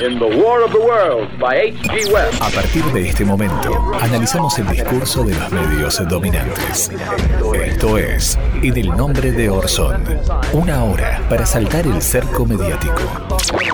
in 0.00 0.18
The 0.18 0.26
War 0.26 0.62
of 0.62 0.72
the 0.72 0.78
Worlds 0.78 1.30
by 1.38 1.56
H.G. 1.56 2.12
Wells. 2.12 2.40
A 2.40 2.50
partir 2.50 2.84
de 2.92 3.08
este 3.08 3.24
momento, 3.24 3.92
analizamos 4.00 4.58
el 4.58 4.68
discurso 4.68 5.24
de 5.24 5.34
los 5.34 5.50
medios 5.50 6.08
dominantes. 6.08 6.90
Esto 7.54 7.98
es 7.98 8.38
En 8.62 8.76
el 8.76 8.88
nombre 8.96 9.32
de 9.32 9.50
Orson. 9.50 10.04
Una 10.52 10.84
hora 10.84 11.20
para 11.28 11.44
saltar 11.44 11.86
el 11.86 12.00
cerco 12.00 12.46
mediático. 12.46 13.02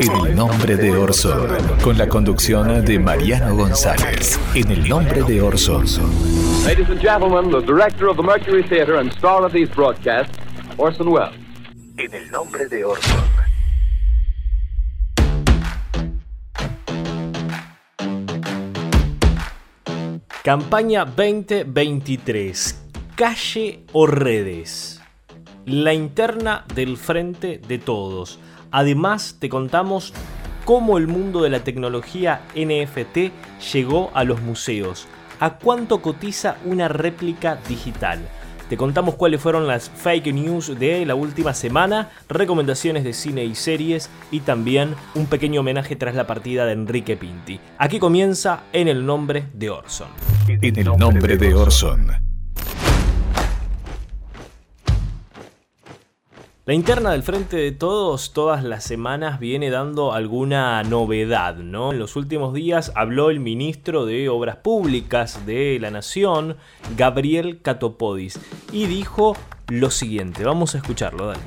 En 0.01 0.27
el 0.27 0.35
nombre 0.35 0.77
de 0.77 0.97
Orson. 0.97 1.49
Con 1.83 1.99
la 1.99 2.09
conducción 2.09 2.85
de 2.85 2.99
Mariano 2.99 3.55
González. 3.55 4.39
En 4.55 4.71
el 4.71 4.89
nombre 4.89 5.23
de 5.23 5.43
Orson. 5.43 5.85
Ladies 6.65 6.89
and 6.89 7.01
gentlemen, 7.01 7.51
the 7.51 7.61
director 7.61 8.09
of 8.09 8.17
the 8.17 8.23
Mercury 8.23 8.63
Theater 8.63 8.97
and 8.97 9.13
star 9.13 9.45
of 9.45 9.53
these 9.53 9.69
broadcasts, 9.75 10.37
Orson 10.79 11.09
Welles. 11.09 11.35
En 11.99 12.13
el 12.15 12.31
nombre 12.31 12.67
de 12.69 12.85
Orson. 12.85 13.44
Campaña 20.45 21.07
2023. 21.07 22.85
Calle 23.17 23.83
o 23.95 24.07
redes. 24.07 25.01
La 25.65 25.95
interna 25.95 26.67
del 26.75 26.99
frente 26.99 27.63
de 27.67 27.79
todos. 27.79 28.39
Además 28.71 29.39
te 29.41 29.49
contamos 29.49 30.13
cómo 30.67 30.99
el 30.99 31.09
mundo 31.09 31.41
de 31.41 31.49
la 31.49 31.65
tecnología 31.65 32.43
NFT 32.55 33.33
llegó 33.73 34.11
a 34.13 34.25
los 34.25 34.43
museos. 34.43 35.09
¿A 35.41 35.57
cuánto 35.57 36.03
cotiza 36.03 36.59
una 36.67 36.89
réplica 36.89 37.59
digital? 37.67 38.21
Te 38.69 38.77
contamos 38.79 39.17
cuáles 39.17 39.41
fueron 39.41 39.67
las 39.67 39.91
fake 39.91 40.33
news 40.33 40.79
de 40.79 41.05
la 41.05 41.15
última 41.15 41.53
semana, 41.53 42.11
recomendaciones 42.29 43.05
de 43.05 43.13
cine 43.13 43.45
y 43.45 43.55
series 43.55 44.09
y 44.31 44.41
también 44.41 44.95
un 45.15 45.27
pequeño 45.27 45.61
homenaje 45.61 45.97
tras 45.97 46.15
la 46.15 46.27
partida 46.27 46.65
de 46.65 46.73
Enrique 46.73 47.17
Pinti. 47.17 47.61
Aquí 47.79 47.99
comienza 47.99 48.65
En 48.73 48.89
el 48.89 49.05
nombre 49.05 49.45
de 49.53 49.71
Orson. 49.71 50.09
En 50.49 50.79
el 50.79 50.97
nombre 50.97 51.37
de 51.37 51.55
Orson. 51.55 52.34
La 56.67 56.73
interna 56.73 57.11
del 57.11 57.23
Frente 57.23 57.59
de 57.59 57.73
Todos 57.73 58.33
todas 58.33 58.65
las 58.65 58.85
semanas 58.85 59.39
viene 59.39 59.69
dando 59.69 60.15
alguna 60.15 60.83
novedad, 60.83 61.57
¿no? 61.57 61.93
En 61.93 61.99
los 61.99 62.17
últimos 62.17 62.55
días 62.55 62.91
habló 62.95 63.29
el 63.29 63.39
ministro 63.39 64.07
de 64.07 64.31
Obras 64.31 64.57
Públicas 64.57 65.45
de 65.45 65.77
la 65.79 65.91
Nación, 65.91 66.57
Gabriel 66.97 67.59
Catopodis, 67.61 68.41
y 68.73 68.87
dijo 68.87 69.37
lo 69.69 69.91
siguiente, 69.91 70.43
vamos 70.43 70.75
a 70.75 70.79
escucharlo, 70.79 71.27
dale. 71.27 71.41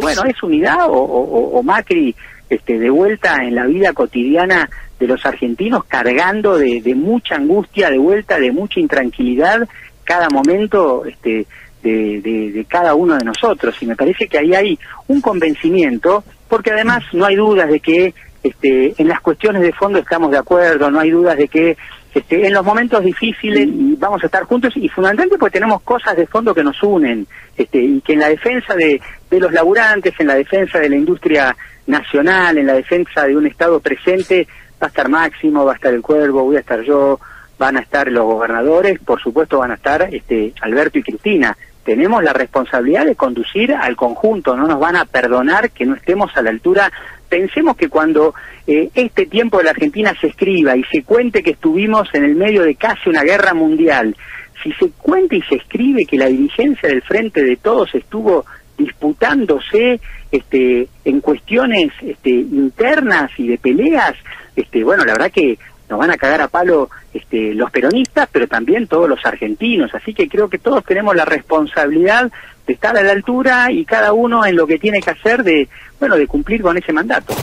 Bueno, 0.00 0.22
es 0.24 0.42
unidad 0.42 0.86
o, 0.88 1.62
Macri 1.62 2.16
este, 2.48 2.78
de 2.78 2.88
vuelta 2.88 3.44
en 3.44 3.54
la 3.54 3.66
vida 3.66 3.92
cotidiana 3.92 4.70
de 4.98 5.08
los 5.08 5.26
argentinos, 5.26 5.84
cargando 5.84 6.56
de, 6.56 6.80
de 6.80 6.94
mucha 6.94 7.34
angustia, 7.34 7.90
de 7.90 7.98
vuelta, 7.98 8.40
de 8.40 8.50
mucha 8.50 8.80
intranquilidad, 8.80 9.68
cada 10.04 10.30
momento 10.30 11.04
este, 11.04 11.46
de, 11.82 12.20
de- 12.20 12.52
de 12.52 12.64
cada 12.66 12.94
uno 12.94 13.16
de 13.16 13.24
nosotros. 13.24 13.74
Y 13.82 13.86
me 13.86 13.96
parece 13.96 14.28
que 14.28 14.38
ahí 14.38 14.54
hay 14.54 14.78
un 15.08 15.20
convencimiento, 15.20 16.24
porque 16.48 16.70
además 16.72 17.02
no 17.12 17.24
hay 17.26 17.36
dudas 17.36 17.68
de 17.68 17.80
que 17.80 18.14
este, 18.42 18.94
en 19.00 19.08
las 19.08 19.20
cuestiones 19.20 19.62
de 19.62 19.72
fondo 19.72 19.98
estamos 19.98 20.30
de 20.30 20.38
acuerdo, 20.38 20.90
no 20.90 21.00
hay 21.00 21.10
dudas 21.10 21.36
de 21.36 21.48
que 21.48 21.76
este, 22.14 22.46
en 22.46 22.52
los 22.54 22.64
momentos 22.64 23.04
difíciles 23.04 23.68
vamos 23.98 24.22
a 24.22 24.26
estar 24.26 24.42
juntos 24.44 24.72
y 24.76 24.88
fundamentalmente 24.88 25.38
porque 25.38 25.58
tenemos 25.60 25.82
cosas 25.82 26.16
de 26.16 26.26
fondo 26.26 26.54
que 26.54 26.64
nos 26.64 26.82
unen 26.82 27.26
este, 27.56 27.78
y 27.78 28.00
que 28.00 28.14
en 28.14 28.18
la 28.20 28.28
defensa 28.30 28.74
de, 28.74 29.00
de 29.30 29.40
los 29.40 29.52
laburantes, 29.52 30.14
en 30.18 30.26
la 30.26 30.34
defensa 30.34 30.78
de 30.80 30.88
la 30.88 30.96
industria 30.96 31.54
nacional, 31.86 32.58
en 32.58 32.66
la 32.66 32.72
defensa 32.74 33.26
de 33.26 33.36
un 33.36 33.46
Estado 33.46 33.78
presente, 33.80 34.46
va 34.82 34.86
a 34.86 34.88
estar 34.88 35.08
Máximo, 35.08 35.64
va 35.64 35.72
a 35.72 35.74
estar 35.76 35.92
el 35.92 36.02
Cuervo, 36.02 36.44
voy 36.44 36.56
a 36.56 36.60
estar 36.60 36.80
yo, 36.82 37.20
van 37.58 37.76
a 37.76 37.80
estar 37.80 38.10
los 38.10 38.24
gobernadores, 38.24 38.98
por 39.00 39.20
supuesto 39.20 39.58
van 39.58 39.72
a 39.72 39.74
estar 39.74 40.08
este, 40.12 40.52
Alberto 40.62 40.98
y 40.98 41.02
Cristina. 41.02 41.56
Tenemos 41.90 42.22
la 42.22 42.32
responsabilidad 42.32 43.04
de 43.04 43.16
conducir 43.16 43.74
al 43.74 43.96
conjunto, 43.96 44.56
no 44.56 44.68
nos 44.68 44.78
van 44.78 44.94
a 44.94 45.06
perdonar 45.06 45.72
que 45.72 45.84
no 45.84 45.96
estemos 45.96 46.30
a 46.36 46.42
la 46.42 46.50
altura. 46.50 46.92
Pensemos 47.28 47.76
que 47.76 47.88
cuando 47.88 48.32
eh, 48.64 48.90
este 48.94 49.26
tiempo 49.26 49.58
de 49.58 49.64
la 49.64 49.70
Argentina 49.70 50.14
se 50.20 50.28
escriba 50.28 50.76
y 50.76 50.84
se 50.84 51.02
cuente 51.02 51.42
que 51.42 51.50
estuvimos 51.50 52.08
en 52.12 52.22
el 52.22 52.36
medio 52.36 52.62
de 52.62 52.76
casi 52.76 53.08
una 53.08 53.24
guerra 53.24 53.54
mundial, 53.54 54.14
si 54.62 54.72
se 54.74 54.88
cuenta 54.98 55.34
y 55.34 55.42
se 55.42 55.56
escribe 55.56 56.06
que 56.06 56.16
la 56.16 56.26
dirigencia 56.26 56.88
del 56.88 57.02
Frente 57.02 57.42
de 57.42 57.56
Todos 57.56 57.92
estuvo 57.92 58.46
disputándose 58.78 59.98
este, 60.30 60.86
en 61.04 61.20
cuestiones 61.20 61.90
este, 62.02 62.30
internas 62.30 63.32
y 63.36 63.48
de 63.48 63.58
peleas, 63.58 64.14
este, 64.54 64.84
bueno, 64.84 65.04
la 65.04 65.14
verdad 65.14 65.32
que 65.32 65.58
nos 65.88 65.98
van 65.98 66.12
a 66.12 66.16
cagar 66.16 66.40
a 66.40 66.46
palo 66.46 66.88
este, 67.12 67.54
los 67.54 67.70
peronistas, 67.70 68.28
pero 68.30 68.46
también 68.46 68.86
todos 68.86 69.08
los 69.08 69.24
argentinos. 69.24 69.94
Así 69.94 70.14
que 70.14 70.28
creo 70.28 70.48
que 70.48 70.58
todos 70.58 70.84
tenemos 70.84 71.16
la 71.16 71.24
responsabilidad 71.24 72.30
de 72.66 72.72
estar 72.72 72.96
a 72.96 73.02
la 73.02 73.12
altura 73.12 73.72
y 73.72 73.84
cada 73.84 74.12
uno 74.12 74.46
en 74.46 74.56
lo 74.56 74.66
que 74.66 74.78
tiene 74.78 75.00
que 75.00 75.10
hacer 75.10 75.42
de, 75.42 75.68
bueno, 75.98 76.16
de 76.16 76.26
cumplir 76.26 76.62
con 76.62 76.76
ese 76.76 76.92
mandato. 76.92 77.34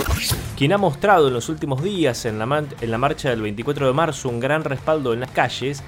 Quien 0.58 0.74
ha 0.74 0.78
mostrado 0.78 1.28
en 1.28 1.34
los 1.34 1.50
últimos 1.50 1.84
días 1.84 2.26
en 2.26 2.40
la, 2.40 2.64
en 2.82 2.92
la 2.92 2.98
marcha 2.98 3.30
del 3.30 3.42
24 3.42 3.88
de 3.88 3.94
marzo 3.94 4.30
un 4.30 4.40
gran 4.40 4.64
respaldo 4.64 5.14
en 5.14 5.20
las 5.20 5.32
calles 5.32 5.84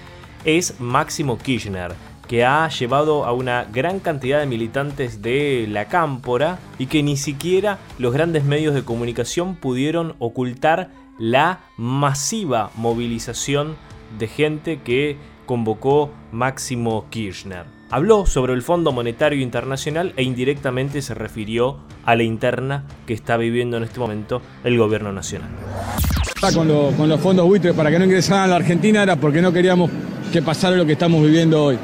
es 0.45 0.79
Máximo 0.79 1.37
Kirchner, 1.37 1.93
que 2.27 2.45
ha 2.45 2.67
llevado 2.69 3.25
a 3.25 3.33
una 3.33 3.65
gran 3.65 3.99
cantidad 3.99 4.39
de 4.39 4.45
militantes 4.45 5.21
de 5.21 5.65
la 5.69 5.85
cámpora 5.85 6.59
y 6.77 6.85
que 6.85 7.01
ni 7.01 7.17
siquiera 7.17 7.79
los 7.97 8.13
grandes 8.13 8.43
medios 8.43 8.75
de 8.75 8.83
comunicación 8.83 9.55
pudieron 9.55 10.15
ocultar 10.19 10.89
la 11.19 11.59
masiva 11.77 12.71
movilización 12.75 13.75
de 14.17 14.27
gente 14.27 14.79
que 14.83 15.17
convocó 15.45 16.09
Máximo 16.31 17.05
Kirchner. 17.09 17.65
Habló 17.91 18.25
sobre 18.25 18.53
el 18.53 18.61
Fondo 18.61 18.91
Monetario 18.91 19.41
Internacional 19.41 20.13
e 20.15 20.23
indirectamente 20.23 21.01
se 21.01 21.13
refirió 21.13 21.79
a 22.05 22.15
la 22.15 22.23
interna 22.23 22.85
que 23.05 23.13
está 23.13 23.35
viviendo 23.35 23.77
en 23.77 23.83
este 23.83 23.99
momento 23.99 24.41
el 24.63 24.77
gobierno 24.77 25.11
nacional. 25.11 25.49
Con, 26.53 26.67
con 26.95 27.09
los 27.09 27.19
fondos 27.19 27.45
buitres 27.45 27.73
para 27.73 27.91
que 27.91 27.99
no 27.99 28.05
ingresaran 28.05 28.43
a 28.43 28.47
la 28.47 28.55
Argentina 28.55 29.03
era 29.03 29.15
porque 29.15 29.41
no 29.41 29.51
queríamos 29.51 29.91
que 30.31 30.41
pasara 30.41 30.75
lo 30.77 30.85
que 30.85 30.93
estamos 30.93 31.21
viviendo 31.21 31.63
hoy. 31.63 31.79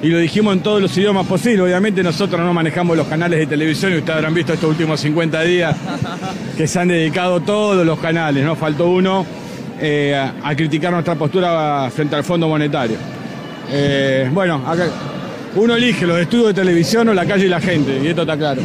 Y 0.00 0.08
lo 0.08 0.18
dijimos 0.18 0.54
en 0.54 0.62
todos 0.62 0.80
los 0.80 0.96
idiomas 0.96 1.26
posibles. 1.26 1.60
Obviamente 1.62 2.02
nosotros 2.02 2.40
no 2.40 2.52
manejamos 2.54 2.96
los 2.96 3.06
canales 3.08 3.40
de 3.40 3.46
televisión 3.46 3.92
y 3.92 3.96
ustedes 3.96 4.16
habrán 4.16 4.34
visto 4.34 4.52
estos 4.52 4.70
últimos 4.70 5.00
50 5.00 5.42
días 5.42 5.76
que 6.56 6.68
se 6.68 6.78
han 6.78 6.88
dedicado 6.88 7.40
todos 7.40 7.84
los 7.84 7.98
canales, 7.98 8.44
no 8.44 8.54
faltó 8.54 8.90
uno, 8.90 9.26
eh, 9.80 10.14
a, 10.14 10.54
criticar 10.54 10.92
nuestra 10.92 11.16
postura 11.16 11.90
frente 11.90 12.14
al 12.14 12.22
Fondo 12.22 12.48
Monetario. 12.48 12.96
Eh, 13.70 14.30
bueno, 14.32 14.62
acá 14.66 14.88
uno 15.56 15.74
elige 15.74 16.06
los 16.06 16.18
estudios 16.18 16.48
de 16.48 16.54
televisión 16.54 17.08
o 17.08 17.14
la 17.14 17.26
calle 17.26 17.46
y 17.46 17.48
la 17.48 17.60
gente, 17.60 18.00
y 18.02 18.06
esto 18.06 18.22
está 18.22 18.36
claro. 18.36 18.62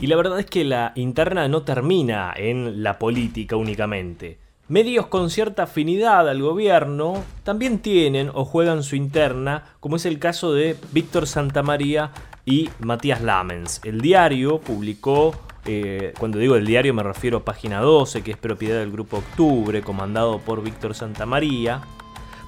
Y 0.00 0.06
la 0.06 0.16
verdad 0.16 0.40
es 0.40 0.46
que 0.46 0.64
la 0.64 0.92
interna 0.96 1.46
no 1.46 1.62
termina 1.62 2.32
en 2.36 2.82
la 2.82 2.98
política 2.98 3.56
únicamente. 3.56 4.38
Medios 4.70 5.08
con 5.08 5.30
cierta 5.30 5.64
afinidad 5.64 6.28
al 6.28 6.40
gobierno 6.42 7.24
también 7.42 7.80
tienen 7.80 8.30
o 8.32 8.44
juegan 8.44 8.84
su 8.84 8.94
interna, 8.94 9.64
como 9.80 9.96
es 9.96 10.06
el 10.06 10.20
caso 10.20 10.52
de 10.52 10.76
Víctor 10.92 11.26
Santamaría 11.26 12.12
y 12.46 12.70
Matías 12.78 13.20
Lamens. 13.20 13.80
El 13.84 14.00
diario 14.00 14.60
publicó, 14.60 15.34
eh, 15.64 16.14
cuando 16.20 16.38
digo 16.38 16.54
el 16.54 16.66
diario 16.66 16.94
me 16.94 17.02
refiero 17.02 17.38
a 17.38 17.44
Página 17.44 17.80
12, 17.80 18.22
que 18.22 18.30
es 18.30 18.36
propiedad 18.36 18.78
del 18.78 18.92
Grupo 18.92 19.16
Octubre, 19.16 19.82
comandado 19.82 20.38
por 20.38 20.62
Víctor 20.62 20.94
Santamaría, 20.94 21.80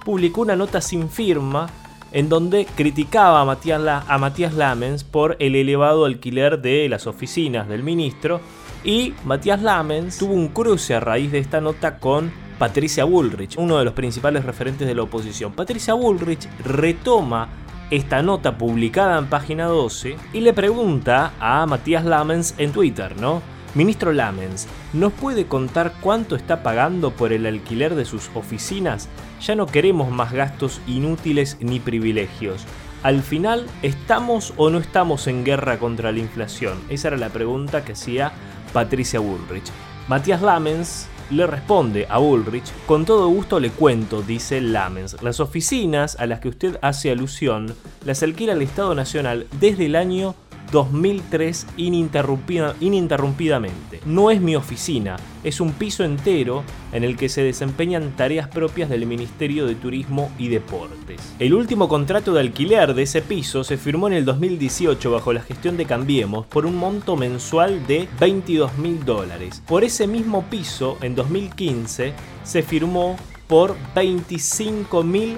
publicó 0.05 0.43
una 0.43 0.55
nota 0.55 0.81
sin 0.81 1.09
firma 1.11 1.69
en 2.13 2.29
donde 2.29 2.67
criticaba 2.77 3.41
a 3.41 3.45
Matías, 3.45 3.81
La- 3.81 4.05
a 4.07 4.19
Matías 4.19 4.55
Lamens 4.55 5.03
por 5.03 5.35
el 5.41 5.57
elevado 5.57 6.05
alquiler 6.05 6.63
de 6.63 6.89
las 6.89 7.09
oficinas 7.09 7.69
del 7.69 7.83
ministro 7.83 8.41
y 8.85 9.15
Matías 9.25 9.63
Lamens 9.63 10.19
tuvo 10.19 10.35
un 10.35 10.49
cruce 10.49 10.95
a 10.95 11.01
raíz 11.01 11.31
de 11.31 11.39
esta 11.39 11.61
nota 11.61 11.99
con 11.99 12.33
Patricia 12.59 13.05
Bullrich, 13.05 13.57
uno 13.59 13.79
de 13.79 13.85
los 13.85 13.95
principales 13.95 14.45
referentes 14.45 14.87
de 14.87 14.95
la 14.95 15.03
oposición. 15.03 15.53
Patricia 15.53 15.95
Bullrich 15.95 16.49
retoma 16.65 17.49
esta 17.91 18.23
nota 18.23 18.57
publicada 18.57 19.19
en 19.19 19.27
página 19.27 19.67
12 19.67 20.17
y 20.33 20.41
le 20.41 20.53
pregunta 20.53 21.33
a 21.41 21.67
Matías 21.67 22.05
Lamens 22.05 22.55
en 22.59 22.73
Twitter, 22.73 23.17
¿no? 23.21 23.43
Ministro 23.75 24.13
Lamens, 24.13 24.67
¿nos 24.93 25.13
puede 25.13 25.47
contar 25.47 25.95
cuánto 26.01 26.37
está 26.37 26.63
pagando 26.63 27.11
por 27.11 27.33
el 27.33 27.47
alquiler 27.47 27.95
de 27.95 28.05
sus 28.05 28.31
oficinas? 28.35 29.09
Ya 29.41 29.55
no 29.55 29.67
queremos 29.67 30.11
más 30.11 30.33
gastos 30.33 30.81
inútiles 30.87 31.57
ni 31.61 31.81
privilegios. 31.81 32.65
Al 33.03 33.23
final, 33.23 33.67
¿estamos 33.83 34.53
o 34.57 34.71
no 34.71 34.79
estamos 34.79 35.27
en 35.27 35.43
guerra 35.43 35.79
contra 35.79 36.13
la 36.13 36.21
inflación? 36.21 36.79
Esa 36.89 37.09
era 37.09 37.17
la 37.17 37.31
pregunta 37.31 37.85
que 37.85 37.93
hacía 37.93 38.33
Patricia 38.73 39.21
Bullrich. 39.21 39.71
Matías 40.09 40.43
Lamens 40.43 41.07
le 41.31 41.47
responde 41.47 42.07
a 42.09 42.19
Bullrich, 42.19 42.73
con 42.87 43.05
todo 43.05 43.29
gusto 43.29 43.59
le 43.61 43.71
cuento, 43.71 44.23
dice 44.23 44.61
Lamens, 44.61 45.17
las 45.23 45.41
oficinas 45.41 46.17
a 46.19 46.27
las 46.27 46.41
que 46.41 46.49
usted 46.49 46.79
hace 46.83 47.11
alusión 47.11 47.75
las 48.05 48.23
alquila 48.23 48.53
el 48.53 48.63
Estado 48.63 48.95
Nacional 48.95 49.47
desde 49.59 49.87
el 49.87 49.97
año 49.97 50.35
2003 50.73 51.69
ininterrumpidamente. 51.77 54.01
No 54.05 54.33
es 54.33 54.41
mi 54.41 54.57
oficina, 54.57 55.15
es 55.45 55.61
un 55.61 55.71
piso 55.73 56.03
entero 56.03 56.65
en 56.93 57.05
el 57.05 57.17
que 57.17 57.29
se 57.29 57.45
desempeñan 57.45 58.17
tareas 58.17 58.49
propias 58.49 58.91
del 58.91 59.07
Ministerio 59.07 59.67
de 59.67 59.77
Turismo 59.77 60.33
y 60.39 60.49
Deportes. 60.49 61.21
El 61.39 61.55
último 61.55 61.89
contrato 61.89 62.33
de 62.33 62.41
alquiler 62.41 62.95
de 62.95 63.05
ese 63.05 63.23
piso 63.23 63.63
se 63.63 63.77
firmó 63.77 64.09
en 64.09 64.15
el 64.15 64.25
2018 64.25 65.13
bajo 65.13 65.33
la 65.33 65.43
gestión 65.43 65.77
de 65.77 65.87
Cambiemos 65.87 66.47
por 66.47 66.67
un 66.67 66.77
monto 66.77 67.17
mensual 67.17 67.87
de 67.87 68.09
22 68.19 68.79
mil 68.79 69.05
dólares. 69.05 69.63
Por 69.69 69.85
ese 69.85 70.09
mismo 70.09 70.43
piso, 70.51 70.99
en 71.03 71.15
2015, 71.15 72.15
se 72.43 72.63
firmó 72.63 73.17
por 73.47 73.77
25 73.95 75.03
mil 75.03 75.37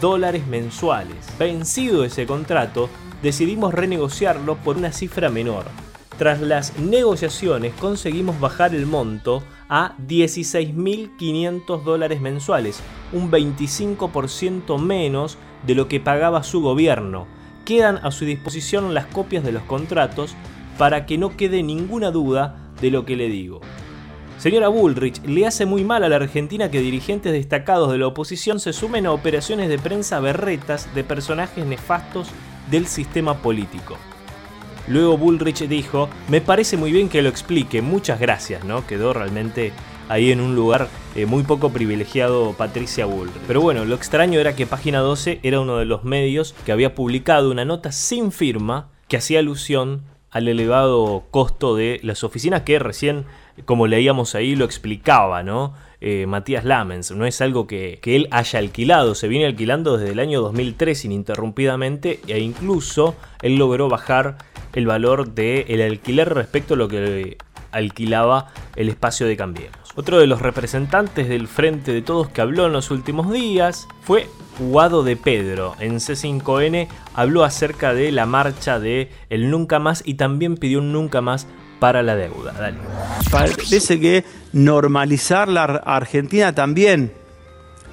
dólares 0.00 0.44
mensuales. 0.48 1.16
Vencido 1.38 2.04
ese 2.04 2.26
contrato, 2.26 2.88
decidimos 3.22 3.72
renegociarlo 3.72 4.56
por 4.56 4.76
una 4.76 4.92
cifra 4.92 5.30
menor. 5.30 5.64
Tras 6.18 6.40
las 6.40 6.78
negociaciones 6.78 7.72
conseguimos 7.74 8.38
bajar 8.38 8.74
el 8.74 8.86
monto 8.86 9.42
a 9.68 9.96
16.500 10.06 11.82
dólares 11.82 12.20
mensuales, 12.20 12.80
un 13.12 13.30
25% 13.30 14.78
menos 14.78 15.38
de 15.66 15.74
lo 15.74 15.88
que 15.88 16.00
pagaba 16.00 16.42
su 16.42 16.60
gobierno. 16.60 17.26
Quedan 17.64 17.98
a 18.02 18.10
su 18.10 18.24
disposición 18.24 18.92
las 18.92 19.06
copias 19.06 19.42
de 19.44 19.52
los 19.52 19.62
contratos 19.62 20.34
para 20.76 21.06
que 21.06 21.16
no 21.16 21.36
quede 21.36 21.62
ninguna 21.62 22.10
duda 22.10 22.72
de 22.80 22.90
lo 22.90 23.04
que 23.04 23.16
le 23.16 23.28
digo. 23.28 23.60
Señora 24.38 24.68
Bullrich, 24.68 25.22
le 25.24 25.46
hace 25.46 25.66
muy 25.66 25.84
mal 25.84 26.02
a 26.02 26.08
la 26.08 26.16
Argentina 26.16 26.70
que 26.70 26.80
dirigentes 26.80 27.32
destacados 27.32 27.92
de 27.92 27.98
la 27.98 28.08
oposición 28.08 28.58
se 28.58 28.72
sumen 28.72 29.06
a 29.06 29.12
operaciones 29.12 29.68
de 29.68 29.78
prensa 29.78 30.18
berretas 30.18 30.92
de 30.94 31.04
personajes 31.04 31.64
nefastos 31.64 32.28
del 32.70 32.86
sistema 32.86 33.38
político. 33.38 33.96
Luego 34.88 35.16
Bullrich 35.16 35.68
dijo, 35.68 36.08
me 36.28 36.40
parece 36.40 36.76
muy 36.76 36.90
bien 36.90 37.08
que 37.08 37.22
lo 37.22 37.28
explique, 37.28 37.82
muchas 37.82 38.18
gracias, 38.18 38.64
¿no? 38.64 38.86
Quedó 38.86 39.12
realmente 39.12 39.72
ahí 40.08 40.32
en 40.32 40.40
un 40.40 40.56
lugar 40.56 40.88
eh, 41.14 41.24
muy 41.26 41.44
poco 41.44 41.70
privilegiado 41.70 42.52
Patricia 42.54 43.06
Bullrich. 43.06 43.42
Pero 43.46 43.60
bueno, 43.60 43.84
lo 43.84 43.94
extraño 43.94 44.40
era 44.40 44.56
que 44.56 44.66
Página 44.66 44.98
12 44.98 45.40
era 45.42 45.60
uno 45.60 45.78
de 45.78 45.84
los 45.84 46.04
medios 46.04 46.54
que 46.66 46.72
había 46.72 46.94
publicado 46.94 47.50
una 47.50 47.64
nota 47.64 47.92
sin 47.92 48.32
firma 48.32 48.88
que 49.08 49.16
hacía 49.16 49.38
alusión 49.38 50.02
al 50.30 50.48
elevado 50.48 51.24
costo 51.30 51.76
de 51.76 52.00
las 52.02 52.24
oficinas 52.24 52.62
que 52.62 52.78
recién, 52.78 53.26
como 53.64 53.86
leíamos 53.86 54.34
ahí, 54.34 54.56
lo 54.56 54.64
explicaba, 54.64 55.42
¿no? 55.42 55.74
Eh, 56.04 56.26
Matías 56.26 56.64
Lamens. 56.64 57.12
No 57.12 57.26
es 57.26 57.40
algo 57.40 57.68
que, 57.68 58.00
él 58.02 58.26
haya 58.32 58.58
alquilado, 58.58 59.14
se 59.14 59.28
viene 59.28 59.46
alquilando 59.46 59.96
desde 59.96 60.10
el 60.10 60.18
año 60.18 60.40
2003 60.40 61.04
ininterrumpidamente 61.04 62.18
e 62.26 62.40
incluso 62.40 63.14
él 63.40 63.54
logró 63.54 63.88
bajar 63.88 64.36
el 64.72 64.84
valor 64.84 65.32
del 65.32 65.80
alquiler 65.80 66.34
respecto 66.34 66.74
a 66.74 66.76
lo 66.76 66.88
que 66.88 67.38
alquilaba 67.70 68.48
el 68.74 68.88
espacio 68.88 69.28
de 69.28 69.36
Cambiemos. 69.36 69.78
Otro 69.94 70.18
de 70.18 70.26
los 70.26 70.42
representantes 70.42 71.28
del 71.28 71.46
Frente 71.46 71.92
de 71.92 72.02
Todos 72.02 72.28
que 72.28 72.40
habló 72.40 72.66
en 72.66 72.72
los 72.72 72.90
últimos 72.90 73.30
días 73.30 73.86
fue 74.00 74.26
Guado 74.58 75.04
de 75.04 75.14
Pedro. 75.14 75.76
En 75.78 76.00
C5N 76.00 76.88
habló 77.14 77.44
acerca 77.44 77.94
de 77.94 78.10
la 78.10 78.26
marcha 78.26 78.80
de 78.80 79.08
El 79.30 79.50
Nunca 79.50 79.78
Más 79.78 80.02
y 80.04 80.14
también 80.14 80.56
pidió 80.56 80.80
un 80.80 80.92
Nunca 80.92 81.20
Más 81.20 81.46
para 81.78 82.02
la 82.02 82.16
deuda. 82.16 82.52
Dale. 82.52 82.78
Parece 83.30 84.00
que 84.00 84.24
normalizar 84.52 85.48
la 85.48 85.64
Argentina 85.64 86.54
también 86.54 87.12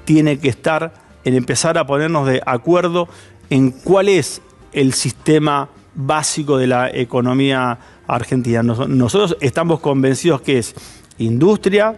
tiene 0.06 0.40
que 0.40 0.50
estar 0.50 0.94
en 1.24 1.36
empezar 1.36 1.78
a 1.78 1.86
ponernos 1.86 2.28
de 2.28 2.42
acuerdo 2.46 3.08
en 3.50 3.72
cuál 3.72 4.10
es 4.10 4.42
el 4.74 4.94
sistema 4.94 5.70
básico 5.96 6.58
de 6.58 6.68
la 6.68 6.90
economía 6.90 7.78
argentina. 8.08 8.64
Nosotros 8.64 9.38
estamos 9.42 9.80
convencidos 9.80 10.42
que 10.42 10.60
es 10.60 10.76
industria, 11.18 11.98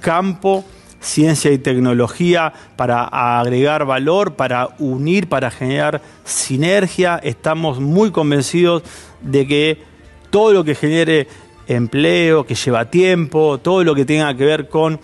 campo, 0.00 0.64
ciencia 1.00 1.50
y 1.50 1.58
tecnología 1.58 2.52
para 2.76 3.04
agregar 3.40 3.84
valor, 3.84 4.34
para 4.34 4.70
unir, 4.78 5.28
para 5.28 5.50
generar 5.50 6.00
sinergia. 6.24 7.20
Estamos 7.22 7.80
muy 7.80 8.10
convencidos 8.10 8.82
de 9.20 9.46
que 9.46 9.82
todo 10.30 10.52
lo 10.52 10.64
que 10.64 10.74
genere 10.74 11.28
empleo, 11.66 12.44
que 12.46 12.54
lleva 12.54 12.90
tiempo, 12.90 13.58
todo 13.58 13.84
lo 13.84 13.94
que 13.94 14.04
tenga 14.04 14.34
que 14.36 14.44
ver 14.44 14.68
con 14.68 15.00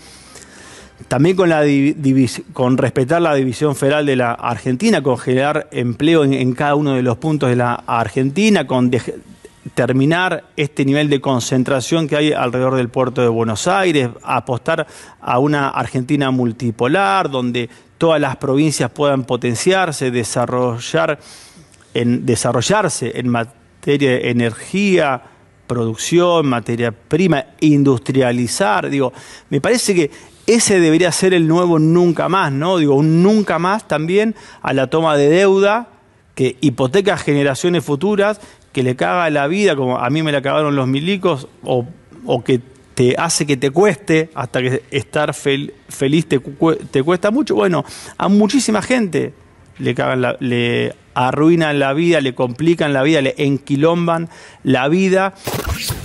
también 1.07 1.37
con, 1.37 1.49
la 1.49 1.63
con 2.53 2.77
respetar 2.77 3.23
la 3.23 3.35
división 3.35 3.77
federal 3.77 4.05
de 4.05 4.17
la 4.17 4.33
Argentina, 4.33 5.01
con 5.01 5.17
generar 5.17 5.69
empleo 5.71 6.25
en, 6.25 6.53
cada 6.55 6.75
uno 6.75 6.95
de 6.95 7.03
los 7.03 7.19
puntos 7.19 7.49
de 7.49 7.57
la 7.57 7.75
Argentina, 7.87 8.67
con 8.67 8.91
terminar 9.75 10.45
este 10.57 10.85
nivel 10.85 11.09
de 11.09 11.21
concentración 11.21 12.09
que 12.09 12.17
hay 12.17 12.33
alrededor 12.33 12.75
del 12.75 12.89
puerto 12.89 13.23
de 13.23 13.29
Buenos 13.29 13.69
Aires, 13.69 14.09
apostar 14.25 14.89
a 15.21 15.39
una 15.39 15.69
Argentina 15.69 16.33
multipolar, 16.33 17.31
donde 17.31 17.71
todas 17.97 18.21
las 18.21 18.37
provincias 18.37 18.91
puedan 18.91 19.23
potenciarse, 19.23 20.11
desarrollar 20.11 21.21
en, 21.95 22.27
desarrollarse 22.27 23.19
en 23.21 23.29
materia 23.29 23.59
materia 23.79 24.11
de 24.11 24.31
energía, 24.31 25.23
producción, 25.69 26.47
materia 26.47 26.91
prima, 26.91 27.45
industrializar. 27.61 28.91
Digo, 28.91 29.13
me 29.51 29.61
parece 29.61 29.95
que 29.95 30.11
ese 30.49 30.81
debería 30.81 31.13
ser 31.13 31.35
el 31.35 31.47
nuevo 31.47 31.79
nunca 31.79 32.29
más, 32.29 32.51
¿no? 32.51 32.79
Digo, 32.79 32.97
un 32.97 33.23
nunca 33.23 33.61
más 33.61 33.87
también 33.87 34.35
a 34.63 34.73
la 34.73 34.89
toma 34.89 35.17
de 35.17 35.29
deuda 35.29 35.91
que 36.35 36.57
hipoteca 36.61 37.17
generaciones 37.17 37.85
futuras, 37.85 38.41
que 38.73 38.83
le 38.83 38.97
caga 38.97 39.29
la 39.29 39.47
vida, 39.47 39.77
como 39.77 39.99
a 39.99 40.09
mí 40.09 40.23
me 40.23 40.33
la 40.33 40.41
cagaron 40.41 40.75
los 40.75 40.87
milicos, 40.87 41.49
o, 41.65 41.85
que 42.45 42.61
te 42.95 43.15
hace 43.19 43.45
que 43.45 43.57
te 43.57 43.71
cueste 43.71 44.31
hasta 44.35 44.63
que 44.63 44.83
estar 44.91 45.35
feliz 45.35 46.27
te, 46.29 46.41
te, 46.91 47.03
cuesta 47.03 47.31
mucho. 47.31 47.55
Bueno, 47.55 47.85
a 48.17 48.29
muchísima 48.29 48.83
gente 48.83 49.35
le 49.79 49.95
cagan 49.95 50.23
la, 50.23 50.37
le 50.41 50.95
arruinan 51.19 51.79
la 51.81 51.93
vida, 51.95 52.21
le 52.21 52.37
complican 52.37 52.93
la 52.93 53.03
vida, 53.03 53.21
le 53.21 53.35
enquilomban 53.39 54.29
la 54.63 54.87
vida. 54.87 55.35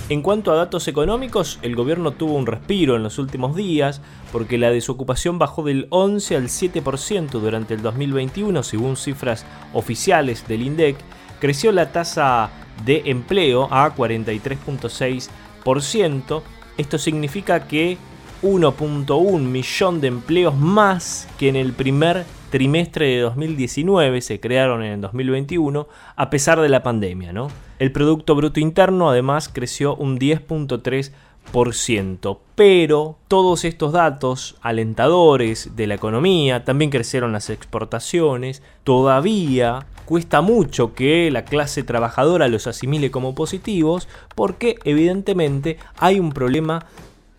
En 0.08 0.22
cuanto 0.22 0.50
a 0.50 0.56
datos 0.56 0.88
económicos, 0.88 1.60
el 1.62 1.76
gobierno 1.76 2.10
tuvo 2.10 2.34
un 2.34 2.46
respiro 2.46 2.96
en 2.96 3.04
los 3.04 3.20
últimos 3.20 3.54
días 3.54 4.00
porque 4.32 4.58
la 4.58 4.70
desocupación 4.70 5.38
bajó 5.38 5.62
del 5.62 5.86
11 5.90 6.34
al 6.34 6.48
7% 6.48 7.30
durante 7.30 7.74
el 7.74 7.82
2021 7.82 8.64
según 8.64 8.96
cifras 8.96 9.46
oficiales 9.72 10.48
del 10.48 10.62
INDEC, 10.62 10.96
creció 11.38 11.70
la 11.70 11.92
tasa 11.92 12.50
de 12.84 13.02
empleo 13.06 13.68
a 13.70 13.94
43.6%, 13.94 16.42
esto 16.76 16.98
significa 16.98 17.68
que 17.68 17.98
1.1 18.42 19.38
millón 19.38 20.00
de 20.00 20.08
empleos 20.08 20.56
más 20.56 21.28
que 21.38 21.48
en 21.48 21.54
el 21.54 21.72
primer 21.72 22.26
trimestre 22.54 23.08
de 23.08 23.18
2019 23.18 24.20
se 24.20 24.38
crearon 24.38 24.84
en 24.84 24.92
el 24.92 25.00
2021 25.00 25.88
a 26.14 26.30
pesar 26.30 26.60
de 26.60 26.68
la 26.68 26.84
pandemia. 26.84 27.32
¿no? 27.32 27.48
El 27.80 27.90
Producto 27.90 28.36
Bruto 28.36 28.60
Interno 28.60 29.10
además 29.10 29.50
creció 29.52 29.96
un 29.96 30.20
10.3%. 30.20 32.38
Pero 32.54 33.18
todos 33.26 33.64
estos 33.64 33.92
datos 33.92 34.54
alentadores 34.60 35.74
de 35.74 35.88
la 35.88 35.96
economía, 35.96 36.64
también 36.64 36.92
crecieron 36.92 37.32
las 37.32 37.50
exportaciones, 37.50 38.62
todavía 38.84 39.86
cuesta 40.04 40.40
mucho 40.40 40.94
que 40.94 41.32
la 41.32 41.44
clase 41.44 41.82
trabajadora 41.82 42.46
los 42.46 42.68
asimile 42.68 43.10
como 43.10 43.34
positivos 43.34 44.06
porque 44.36 44.76
evidentemente 44.84 45.78
hay 45.98 46.20
un 46.20 46.30
problema 46.30 46.86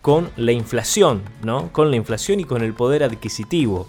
con 0.02 0.28
la 0.36 0.52
inflación, 0.52 1.22
¿no? 1.42 1.72
Con 1.72 1.90
la 1.90 1.96
inflación 1.96 2.38
y 2.38 2.44
con 2.44 2.60
el 2.60 2.74
poder 2.74 3.02
adquisitivo 3.02 3.88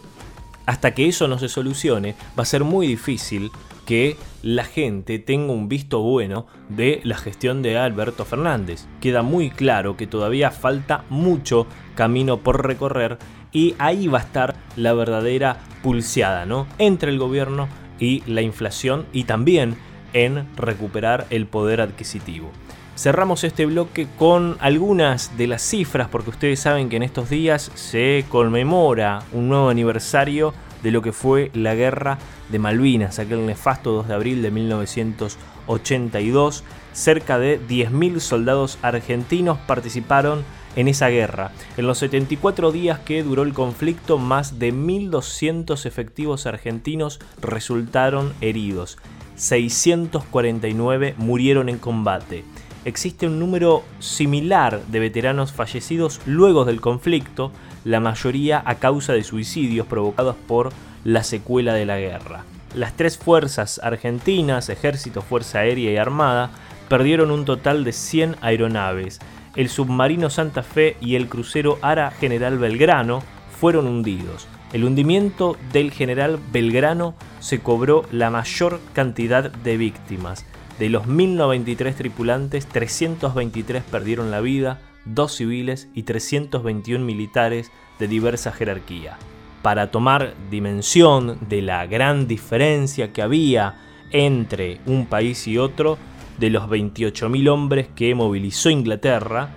hasta 0.67 0.93
que 0.93 1.07
eso 1.07 1.27
no 1.27 1.39
se 1.39 1.49
solucione, 1.49 2.13
va 2.37 2.43
a 2.43 2.45
ser 2.45 2.63
muy 2.63 2.85
difícil 2.85 3.49
que 3.87 4.17
la 4.43 4.65
gente 4.65 5.17
tenga 5.17 5.53
un 5.53 5.69
visto 5.69 6.01
bueno 6.01 6.45
de 6.67 6.99
la 7.05 7.17
gestión 7.17 7.61
de 7.61 7.77
Alberto 7.77 8.25
Fernández. 8.25 8.85
Queda 8.99 9.23
muy 9.23 9.49
claro 9.49 9.95
que 9.95 10.07
todavía 10.07 10.51
falta 10.51 11.05
mucho 11.09 11.67
camino 11.95 12.37
por 12.37 12.67
recorrer 12.67 13.17
y 13.53 13.75
ahí 13.79 14.09
va 14.09 14.19
a 14.19 14.23
estar 14.23 14.55
la 14.75 14.93
verdadera 14.93 15.57
pulseada, 15.81 16.45
¿no? 16.45 16.67
Entre 16.79 17.11
el 17.11 17.17
gobierno 17.17 17.69
y 17.97 18.23
la 18.27 18.41
inflación 18.41 19.05
y 19.13 19.23
también 19.23 19.77
en 20.11 20.53
recuperar 20.57 21.25
el 21.29 21.47
poder 21.47 21.79
adquisitivo. 21.79 22.51
Cerramos 22.97 23.43
este 23.43 23.67
bloque 23.67 24.07
con 24.17 24.57
algunas 24.59 25.37
de 25.37 25.45
las 25.45 25.61
cifras 25.61 26.07
porque 26.07 26.31
ustedes 26.31 26.59
saben 26.59 26.89
que 26.89 26.95
en 26.95 27.03
estos 27.03 27.29
días 27.29 27.71
se 27.75 28.25
conmemora 28.27 29.21
un 29.33 29.49
nuevo 29.49 29.69
aniversario 29.69 30.51
de 30.81 30.89
lo 30.89 31.03
que 31.03 31.11
fue 31.11 31.51
la 31.53 31.75
guerra 31.75 32.17
de 32.49 32.57
Malvinas, 32.57 33.19
aquel 33.19 33.45
nefasto 33.45 33.91
2 33.91 34.07
de 34.07 34.15
abril 34.15 34.41
de 34.41 34.49
1982. 34.49 36.63
Cerca 36.91 37.37
de 37.37 37.61
10.000 37.61 38.19
soldados 38.19 38.79
argentinos 38.81 39.59
participaron 39.67 40.43
en 40.75 40.87
esa 40.87 41.09
guerra. 41.09 41.51
En 41.77 41.85
los 41.85 41.99
74 41.99 42.71
días 42.71 42.97
que 42.97 43.21
duró 43.21 43.43
el 43.43 43.53
conflicto, 43.53 44.17
más 44.17 44.57
de 44.57 44.73
1.200 44.73 45.85
efectivos 45.85 46.47
argentinos 46.47 47.19
resultaron 47.43 48.33
heridos. 48.41 48.97
649 49.35 51.13
murieron 51.19 51.69
en 51.69 51.77
combate. 51.77 52.43
Existe 52.87 53.27
un 53.27 53.37
número 53.37 53.83
similar 53.99 54.81
de 54.87 55.01
veteranos 55.01 55.51
fallecidos 55.51 56.21
luego 56.25 56.63
del 56.63 56.79
conflicto, 56.79 57.51
la 57.83 57.99
mayoría 57.99 58.63
a 58.65 58.75
causa 58.75 59.11
de 59.11 59.25
suicidios 59.25 59.85
provocados 59.87 60.37
por 60.47 60.71
la 61.03 61.25
secuela 61.25 61.73
de 61.73 61.85
la 61.85 61.99
guerra. 61.99 62.45
Las 62.73 62.95
tres 62.95 63.17
fuerzas 63.17 63.81
argentinas, 63.83 64.69
ejército, 64.69 65.21
fuerza 65.21 65.59
aérea 65.59 65.91
y 65.91 65.97
armada, 65.97 66.49
perdieron 66.87 67.29
un 67.29 67.43
total 67.43 67.83
de 67.83 67.91
100 67.91 68.37
aeronaves, 68.39 69.19
el 69.57 69.67
submarino 69.67 70.29
Santa 70.29 70.63
Fe 70.63 70.95
y 71.01 71.15
el 71.15 71.27
crucero 71.27 71.79
Ara 71.81 72.11
General 72.11 72.57
Belgrano 72.57 73.21
fueron 73.59 73.85
hundidos. 73.85 74.47
El 74.71 74.85
hundimiento 74.85 75.57
del 75.73 75.91
general 75.91 76.39
Belgrano 76.53 77.15
se 77.41 77.59
cobró 77.59 78.05
la 78.13 78.29
mayor 78.29 78.79
cantidad 78.93 79.51
de 79.51 79.75
víctimas. 79.75 80.45
De 80.79 80.89
los 80.89 81.07
1093 81.07 81.95
tripulantes, 81.95 82.67
323 82.67 83.83
perdieron 83.83 84.29
la 84.29 84.41
vida, 84.41 84.79
dos 85.05 85.35
civiles 85.35 85.89
y 85.95 86.03
321 86.03 87.03
militares 87.03 87.71
de 87.97 88.07
diversa 88.07 88.51
jerarquía. 88.51 89.17
Para 89.63 89.89
tomar 89.89 90.35
dimensión 90.51 91.39
de 91.49 91.63
la 91.63 91.85
gran 91.87 92.27
diferencia 92.27 93.11
que 93.11 93.23
había 93.23 93.75
entre 94.11 94.79
un 94.85 95.07
país 95.07 95.47
y 95.47 95.57
otro, 95.57 95.97
de 96.37 96.51
los 96.51 96.69
28.000 96.69 97.49
hombres 97.49 97.87
que 97.95 98.13
movilizó 98.13 98.69
Inglaterra, 98.69 99.49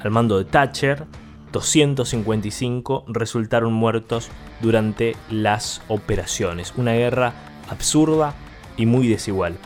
al 0.00 0.10
mando 0.10 0.38
de 0.38 0.44
Thatcher, 0.44 1.04
255 1.52 3.04
resultaron 3.08 3.72
muertos 3.72 4.30
durante 4.60 5.16
las 5.28 5.82
operaciones. 5.88 6.72
Una 6.76 6.92
guerra 6.92 7.34
absurda 7.68 8.34
y 8.76 8.86
muy 8.86 9.08
desigual. 9.08 9.56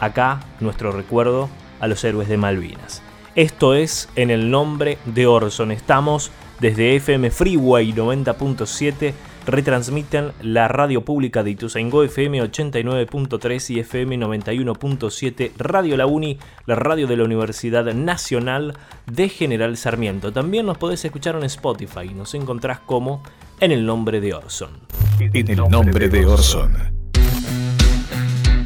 Acá 0.00 0.40
nuestro 0.60 0.92
recuerdo 0.92 1.48
a 1.80 1.86
los 1.86 2.02
héroes 2.04 2.28
de 2.28 2.36
Malvinas. 2.36 3.02
Esto 3.34 3.74
es 3.74 4.08
en 4.16 4.30
el 4.30 4.50
nombre 4.50 4.98
de 5.04 5.26
Orson. 5.26 5.70
Estamos 5.70 6.30
desde 6.60 6.96
FM 6.96 7.30
Freeway 7.30 7.92
90.7 7.92 9.14
retransmiten 9.48 10.32
la 10.42 10.68
radio 10.68 11.04
pública 11.04 11.42
de 11.42 11.50
Ituzaingó 11.50 12.02
FM 12.02 12.42
89.3 12.42 13.70
y 13.70 13.80
FM 13.80 14.18
91.7, 14.18 15.52
Radio 15.56 15.96
La 15.96 16.06
Uni, 16.06 16.38
la 16.66 16.74
radio 16.74 17.06
de 17.06 17.16
la 17.16 17.24
Universidad 17.24 17.92
Nacional 17.94 18.74
de 19.06 19.28
General 19.30 19.76
Sarmiento. 19.76 20.32
También 20.32 20.66
nos 20.66 20.76
podés 20.76 21.04
escuchar 21.04 21.36
en 21.36 21.44
Spotify, 21.44 22.12
nos 22.14 22.34
encontrás 22.34 22.80
como 22.80 23.22
En 23.60 23.72
el 23.72 23.86
nombre 23.86 24.20
de 24.20 24.34
Orson. 24.34 24.70
En 25.18 25.48
el 25.48 25.56
nombre 25.68 26.08
de 26.08 26.26
Orson. 26.26 26.97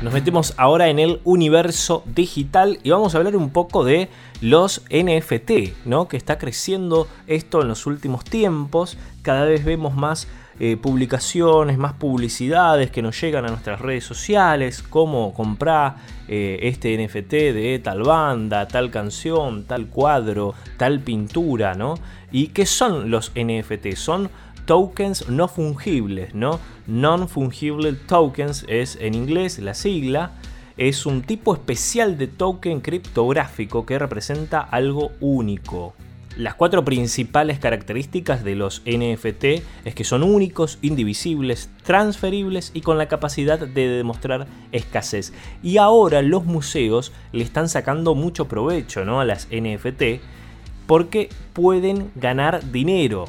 Nos 0.02 0.12
metemos 0.12 0.54
ahora 0.56 0.88
en 0.88 0.98
el 0.98 1.20
universo 1.22 2.02
digital 2.06 2.80
y 2.82 2.90
vamos 2.90 3.14
a 3.14 3.18
hablar 3.18 3.36
un 3.36 3.50
poco 3.50 3.84
de 3.84 4.08
los 4.40 4.82
NFT, 4.90 5.86
¿no? 5.86 6.08
Que 6.08 6.16
está 6.16 6.38
creciendo 6.38 7.06
esto 7.28 7.62
en 7.62 7.68
los 7.68 7.86
últimos 7.86 8.24
tiempos. 8.24 8.98
Cada 9.22 9.44
vez 9.44 9.64
vemos 9.64 9.94
más 9.94 10.26
eh, 10.58 10.76
publicaciones, 10.76 11.78
más 11.78 11.92
publicidades 11.92 12.90
que 12.90 13.00
nos 13.00 13.20
llegan 13.20 13.44
a 13.44 13.50
nuestras 13.50 13.80
redes 13.80 14.02
sociales, 14.02 14.82
cómo 14.82 15.32
comprar 15.34 15.98
eh, 16.26 16.58
este 16.62 16.98
NFT 16.98 17.30
de 17.30 17.80
tal 17.82 18.02
banda, 18.02 18.66
tal 18.66 18.90
canción, 18.90 19.62
tal 19.66 19.86
cuadro, 19.86 20.54
tal 20.78 20.98
pintura, 20.98 21.74
¿no? 21.74 21.94
¿Y 22.32 22.48
qué 22.48 22.66
son 22.66 23.08
los 23.08 23.30
NFT? 23.36 23.94
Son 23.94 24.30
tokens 24.66 25.28
no 25.28 25.48
fungibles, 25.48 26.34
¿no? 26.34 26.60
Non-fungible 26.86 27.92
tokens 27.92 28.64
es 28.68 28.96
en 29.00 29.14
inglés 29.14 29.58
la 29.58 29.74
sigla. 29.74 30.32
Es 30.76 31.06
un 31.06 31.22
tipo 31.22 31.54
especial 31.54 32.16
de 32.16 32.28
token 32.28 32.80
criptográfico 32.80 33.84
que 33.84 33.98
representa 33.98 34.60
algo 34.60 35.12
único. 35.20 35.94
Las 36.36 36.54
cuatro 36.54 36.82
principales 36.82 37.58
características 37.58 38.42
de 38.42 38.56
los 38.56 38.82
NFT 38.86 39.44
es 39.84 39.94
que 39.94 40.04
son 40.04 40.22
únicos, 40.22 40.78
indivisibles, 40.80 41.68
transferibles 41.82 42.70
y 42.72 42.80
con 42.80 42.96
la 42.96 43.06
capacidad 43.06 43.58
de 43.58 43.88
demostrar 43.88 44.46
escasez. 44.72 45.34
Y 45.62 45.76
ahora 45.76 46.22
los 46.22 46.46
museos 46.46 47.12
le 47.32 47.44
están 47.44 47.68
sacando 47.68 48.14
mucho 48.14 48.48
provecho 48.48 49.04
¿no? 49.04 49.20
a 49.20 49.26
las 49.26 49.48
NFT 49.48 50.22
porque 50.86 51.28
pueden 51.52 52.10
ganar 52.14 52.72
dinero, 52.72 53.26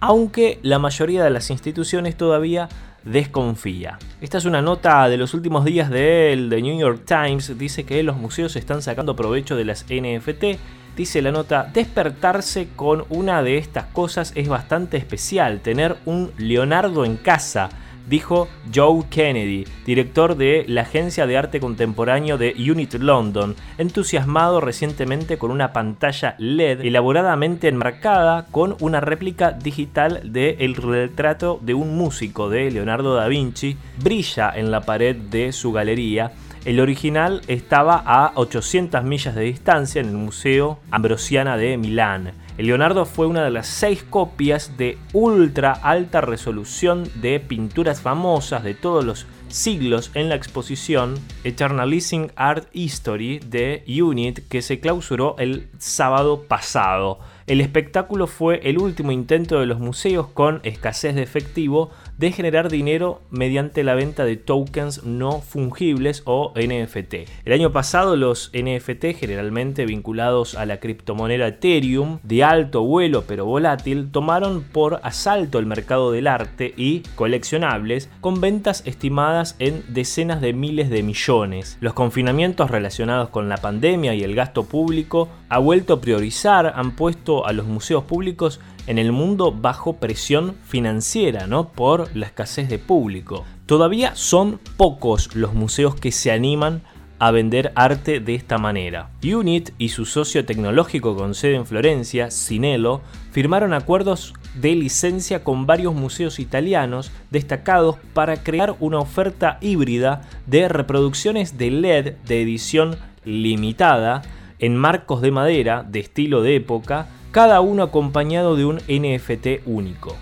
aunque 0.00 0.58
la 0.62 0.78
mayoría 0.78 1.22
de 1.22 1.30
las 1.30 1.50
instituciones 1.50 2.16
todavía 2.16 2.68
desconfía. 3.04 3.98
Esta 4.20 4.38
es 4.38 4.44
una 4.44 4.60
nota 4.60 5.08
de 5.08 5.16
los 5.16 5.32
últimos 5.32 5.64
días 5.64 5.90
de 5.90 6.46
The 6.50 6.60
New 6.62 6.78
York 6.78 7.04
Times, 7.06 7.56
dice 7.58 7.84
que 7.84 8.02
los 8.02 8.16
museos 8.16 8.56
están 8.56 8.82
sacando 8.82 9.16
provecho 9.16 9.56
de 9.56 9.64
las 9.64 9.84
NFT 9.84 10.58
Dice 10.96 11.22
la 11.22 11.30
nota, 11.32 11.70
despertarse 11.72 12.68
con 12.74 13.04
una 13.08 13.42
de 13.42 13.58
estas 13.58 13.86
cosas 13.86 14.32
es 14.34 14.48
bastante 14.48 14.96
especial, 14.96 15.60
tener 15.60 15.96
un 16.04 16.32
Leonardo 16.36 17.04
en 17.04 17.16
casa, 17.16 17.70
dijo 18.08 18.48
Joe 18.74 19.04
Kennedy, 19.10 19.66
director 19.86 20.36
de 20.36 20.64
la 20.68 20.82
Agencia 20.82 21.26
de 21.26 21.36
Arte 21.36 21.60
Contemporáneo 21.60 22.38
de 22.38 22.54
Unit 22.58 22.94
London, 22.94 23.54
entusiasmado 23.78 24.60
recientemente 24.60 25.38
con 25.38 25.50
una 25.50 25.72
pantalla 25.72 26.34
LED 26.38 26.80
elaboradamente 26.80 27.68
enmarcada 27.68 28.46
con 28.50 28.76
una 28.80 29.00
réplica 29.00 29.52
digital 29.52 30.20
del 30.32 30.56
el 30.60 30.74
retrato 30.74 31.58
de 31.62 31.74
un 31.74 31.96
músico 31.96 32.48
de 32.48 32.70
Leonardo 32.70 33.14
da 33.14 33.28
Vinci, 33.28 33.76
brilla 34.02 34.52
en 34.54 34.70
la 34.70 34.80
pared 34.80 35.16
de 35.16 35.52
su 35.52 35.72
galería 35.72 36.32
el 36.64 36.80
original 36.80 37.40
estaba 37.48 38.02
a 38.04 38.32
800 38.34 39.02
millas 39.04 39.34
de 39.34 39.42
distancia 39.42 40.00
en 40.00 40.08
el 40.08 40.16
Museo 40.16 40.78
Ambrosiana 40.90 41.56
de 41.56 41.78
Milán. 41.78 42.32
El 42.58 42.66
Leonardo 42.66 43.06
fue 43.06 43.26
una 43.26 43.42
de 43.42 43.50
las 43.50 43.66
seis 43.66 44.02
copias 44.02 44.76
de 44.76 44.98
ultra 45.14 45.72
alta 45.72 46.20
resolución 46.20 47.08
de 47.14 47.40
pinturas 47.40 48.02
famosas 48.02 48.62
de 48.62 48.74
todos 48.74 49.04
los 49.04 49.26
siglos 49.48 50.10
en 50.14 50.28
la 50.28 50.34
exposición 50.34 51.14
Eternalizing 51.44 52.32
Art 52.36 52.68
History 52.72 53.38
de 53.38 53.82
UNIT 53.88 54.46
que 54.48 54.62
se 54.62 54.80
clausuró 54.80 55.36
el 55.38 55.68
sábado 55.78 56.42
pasado. 56.42 57.20
El 57.46 57.60
espectáculo 57.60 58.26
fue 58.26 58.60
el 58.68 58.78
último 58.78 59.10
intento 59.10 59.58
de 59.58 59.66
los 59.66 59.80
museos 59.80 60.28
con 60.28 60.60
escasez 60.62 61.14
de 61.14 61.22
efectivo 61.22 61.90
de 62.20 62.32
generar 62.32 62.68
dinero 62.68 63.22
mediante 63.30 63.82
la 63.82 63.94
venta 63.94 64.26
de 64.26 64.36
tokens 64.36 65.04
no 65.04 65.40
fungibles 65.40 66.22
o 66.26 66.52
NFT. 66.54 67.14
El 67.46 67.52
año 67.54 67.72
pasado 67.72 68.14
los 68.14 68.52
NFT, 68.52 69.16
generalmente 69.18 69.86
vinculados 69.86 70.54
a 70.54 70.66
la 70.66 70.80
criptomoneda 70.80 71.48
Ethereum, 71.48 72.18
de 72.22 72.44
alto 72.44 72.82
vuelo 72.82 73.24
pero 73.26 73.46
volátil, 73.46 74.10
tomaron 74.12 74.62
por 74.64 75.00
asalto 75.02 75.58
el 75.58 75.64
mercado 75.64 76.12
del 76.12 76.26
arte 76.26 76.74
y 76.76 77.00
coleccionables 77.14 78.10
con 78.20 78.42
ventas 78.42 78.82
estimadas 78.84 79.56
en 79.58 79.82
decenas 79.88 80.42
de 80.42 80.52
miles 80.52 80.90
de 80.90 81.02
millones. 81.02 81.78
Los 81.80 81.94
confinamientos 81.94 82.70
relacionados 82.70 83.30
con 83.30 83.48
la 83.48 83.56
pandemia 83.56 84.12
y 84.14 84.24
el 84.24 84.34
gasto 84.34 84.64
público 84.64 85.30
ha 85.48 85.58
vuelto 85.58 85.94
a 85.94 86.00
priorizar, 86.02 86.74
han 86.76 86.96
puesto 86.96 87.46
a 87.46 87.54
los 87.54 87.64
museos 87.64 88.04
públicos 88.04 88.60
en 88.90 88.98
el 88.98 89.12
mundo 89.12 89.52
bajo 89.52 89.98
presión 89.98 90.56
financiera, 90.66 91.46
¿no? 91.46 91.68
Por 91.68 92.14
la 92.16 92.26
escasez 92.26 92.68
de 92.68 92.80
público. 92.80 93.44
Todavía 93.66 94.16
son 94.16 94.58
pocos 94.76 95.36
los 95.36 95.54
museos 95.54 95.94
que 95.94 96.10
se 96.10 96.32
animan 96.32 96.82
a 97.20 97.30
vender 97.30 97.70
arte 97.76 98.18
de 98.18 98.34
esta 98.34 98.58
manera. 98.58 99.10
Unit 99.22 99.70
y 99.78 99.90
su 99.90 100.06
socio 100.06 100.44
tecnológico 100.44 101.14
con 101.14 101.36
sede 101.36 101.54
en 101.54 101.66
Florencia, 101.66 102.32
Cinello, 102.32 103.00
firmaron 103.30 103.74
acuerdos 103.74 104.34
de 104.56 104.74
licencia 104.74 105.44
con 105.44 105.66
varios 105.66 105.94
museos 105.94 106.40
italianos 106.40 107.12
destacados 107.30 107.96
para 108.12 108.42
crear 108.42 108.74
una 108.80 108.98
oferta 108.98 109.58
híbrida 109.60 110.22
de 110.46 110.68
reproducciones 110.68 111.56
de 111.56 111.70
LED 111.70 112.14
de 112.26 112.42
edición 112.42 112.96
limitada 113.24 114.22
en 114.58 114.76
marcos 114.76 115.22
de 115.22 115.30
madera 115.30 115.84
de 115.88 116.00
estilo 116.00 116.42
de 116.42 116.56
época 116.56 117.06
cada 117.30 117.60
uno 117.60 117.82
acompañado 117.82 118.56
de 118.56 118.64
un 118.64 118.76
NFT 118.76 119.66
único. 119.66 120.16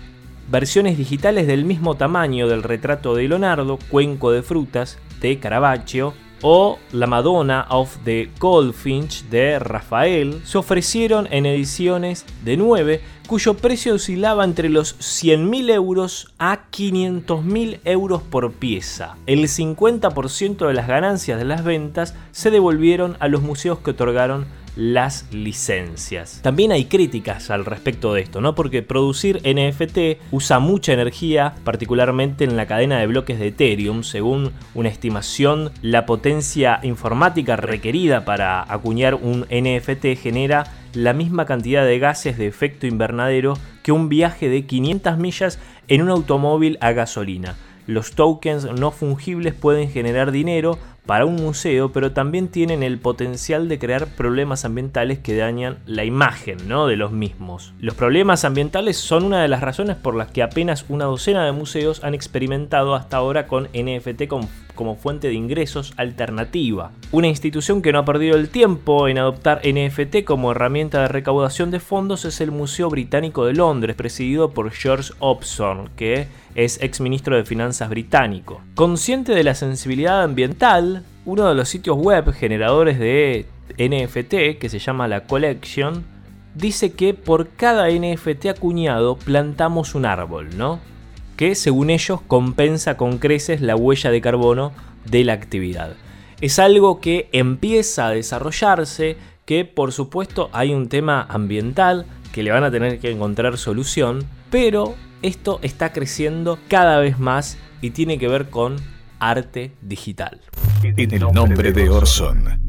Versiones 0.49 0.97
digitales 0.97 1.47
del 1.47 1.65
mismo 1.65 1.95
tamaño 1.95 2.47
del 2.47 2.63
retrato 2.63 3.15
de 3.15 3.27
Leonardo, 3.27 3.77
Cuenco 3.89 4.31
de 4.31 4.41
Frutas, 4.41 4.97
de 5.21 5.39
Caravaggio, 5.39 6.13
o 6.41 6.79
La 6.91 7.07
Madonna 7.07 7.65
of 7.69 7.97
the 8.03 8.29
Goldfinch 8.39 9.25
de 9.25 9.59
Rafael 9.59 10.41
se 10.45 10.57
ofrecieron 10.57 11.27
en 11.31 11.45
ediciones 11.45 12.25
de 12.43 12.57
9 12.57 13.01
cuyo 13.27 13.55
precio 13.55 13.93
oscilaba 13.93 14.43
entre 14.43 14.69
los 14.69 14.97
100.000 14.99 15.71
euros 15.71 16.33
a 16.39 16.69
500.000 16.71 17.79
euros 17.85 18.23
por 18.23 18.51
pieza. 18.53 19.17
El 19.27 19.43
50% 19.43 20.67
de 20.67 20.73
las 20.73 20.87
ganancias 20.87 21.37
de 21.37 21.45
las 21.45 21.63
ventas 21.63 22.15
se 22.31 22.49
devolvieron 22.49 23.17
a 23.19 23.27
los 23.27 23.41
museos 23.41 23.79
que 23.79 23.91
otorgaron 23.91 24.47
las 24.79 25.27
licencias. 25.33 26.39
También 26.41 26.71
hay 26.71 26.85
críticas 26.85 27.49
al 27.49 27.65
respecto 27.65 28.13
de 28.13 28.21
esto, 28.21 28.39
¿no? 28.39 28.55
Porque 28.55 28.81
producir 28.81 29.41
NFT 29.43 30.21
usa 30.31 30.59
mucha 30.59 30.93
energía, 30.93 31.53
particularmente 31.65 32.45
en 32.45 32.55
la 32.55 32.65
cadena 32.65 32.97
de 32.97 33.07
bloques 33.07 33.39
de 33.39 33.47
Ethereum. 33.47 34.03
Según 34.03 34.53
una 34.73 34.87
estimación, 34.87 35.71
la 35.81 36.05
potencia 36.05 36.79
informática 36.83 37.57
requerida 37.57 38.23
para 38.23 38.61
acuñar 38.71 39.15
un 39.15 39.41
NFT 39.51 40.17
genera 40.17 40.63
la 40.93 41.11
misma 41.11 41.45
cantidad 41.45 41.85
de 41.85 41.99
gases 41.99 42.37
de 42.37 42.47
efecto 42.47 42.87
invernadero 42.87 43.55
que 43.83 43.91
un 43.91 44.07
viaje 44.07 44.47
de 44.47 44.65
500 44.65 45.17
millas 45.17 45.59
en 45.89 46.03
un 46.03 46.09
automóvil 46.09 46.77
a 46.79 46.93
gasolina. 46.93 47.57
Los 47.85 48.11
tokens 48.11 48.65
no 48.79 48.91
fungibles 48.91 49.55
pueden 49.55 49.89
generar 49.89 50.31
dinero 50.31 50.77
para 51.09 51.25
un 51.25 51.37
museo, 51.37 51.91
pero 51.91 52.11
también 52.11 52.49
tienen 52.49 52.83
el 52.83 52.99
potencial 52.99 53.67
de 53.67 53.79
crear 53.79 54.05
problemas 54.09 54.63
ambientales 54.63 55.17
que 55.17 55.35
dañan 55.35 55.79
la 55.87 56.05
imagen 56.05 56.59
¿no? 56.67 56.85
de 56.85 56.97
los 56.97 57.11
mismos. 57.11 57.73
Los 57.79 57.95
problemas 57.95 58.45
ambientales 58.45 58.97
son 58.97 59.23
una 59.23 59.41
de 59.41 59.47
las 59.47 59.61
razones 59.61 59.95
por 59.95 60.13
las 60.13 60.29
que 60.29 60.43
apenas 60.43 60.85
una 60.87 61.05
docena 61.05 61.43
de 61.43 61.51
museos 61.51 62.03
han 62.03 62.13
experimentado 62.13 62.93
hasta 62.93 63.17
ahora 63.17 63.47
con 63.47 63.69
NFT 63.73 64.27
como 64.75 64.95
fuente 64.97 65.29
de 65.29 65.33
ingresos 65.33 65.95
alternativa. 65.97 66.91
Una 67.11 67.27
institución 67.27 67.81
que 67.81 67.91
no 67.91 67.97
ha 67.97 68.05
perdido 68.05 68.37
el 68.37 68.49
tiempo 68.49 69.07
en 69.07 69.17
adoptar 69.17 69.61
NFT 69.65 70.23
como 70.25 70.51
herramienta 70.51 71.01
de 71.01 71.07
recaudación 71.07 71.71
de 71.71 71.79
fondos 71.79 72.23
es 72.23 72.39
el 72.39 72.51
Museo 72.51 72.87
Británico 72.87 73.47
de 73.47 73.53
Londres, 73.53 73.95
presidido 73.95 74.51
por 74.51 74.69
George 74.69 75.11
Hobson, 75.17 75.89
que 75.95 76.27
es 76.55 76.81
ex 76.81 77.01
ministro 77.01 77.35
de 77.35 77.45
Finanzas 77.45 77.89
británico. 77.89 78.61
Consciente 78.75 79.33
de 79.33 79.43
la 79.43 79.55
sensibilidad 79.55 80.23
ambiental, 80.23 81.03
uno 81.25 81.47
de 81.47 81.55
los 81.55 81.69
sitios 81.69 81.97
web 81.97 82.31
generadores 82.33 82.99
de 82.99 83.45
NFT, 83.77 84.59
que 84.59 84.69
se 84.69 84.79
llama 84.79 85.07
La 85.07 85.25
Collection, 85.25 86.03
dice 86.55 86.93
que 86.93 87.13
por 87.13 87.49
cada 87.49 87.89
NFT 87.89 88.47
acuñado 88.47 89.17
plantamos 89.17 89.95
un 89.95 90.05
árbol, 90.05 90.57
¿no? 90.57 90.79
Que 91.35 91.55
según 91.55 91.89
ellos 91.89 92.21
compensa 92.21 92.97
con 92.97 93.17
creces 93.17 93.61
la 93.61 93.75
huella 93.75 94.11
de 94.11 94.21
carbono 94.21 94.71
de 95.05 95.23
la 95.23 95.33
actividad. 95.33 95.95
Es 96.41 96.59
algo 96.59 96.99
que 96.99 97.29
empieza 97.31 98.07
a 98.07 98.11
desarrollarse, 98.11 99.17
que 99.45 99.65
por 99.65 99.91
supuesto 99.91 100.49
hay 100.51 100.73
un 100.73 100.89
tema 100.89 101.25
ambiental 101.29 102.05
que 102.31 102.43
le 102.43 102.51
van 102.51 102.63
a 102.63 102.71
tener 102.71 102.99
que 102.99 103.11
encontrar 103.11 103.57
solución, 103.57 104.25
pero 104.49 104.95
esto 105.21 105.59
está 105.61 105.91
creciendo 105.91 106.59
cada 106.67 106.99
vez 106.99 107.19
más 107.19 107.57
y 107.81 107.91
tiene 107.91 108.17
que 108.17 108.27
ver 108.27 108.49
con 108.49 108.77
arte 109.19 109.73
digital. 109.81 110.39
En 110.83 111.13
el 111.13 111.21
nombre 111.33 111.71
de 111.71 111.89
Orson. 111.89 112.59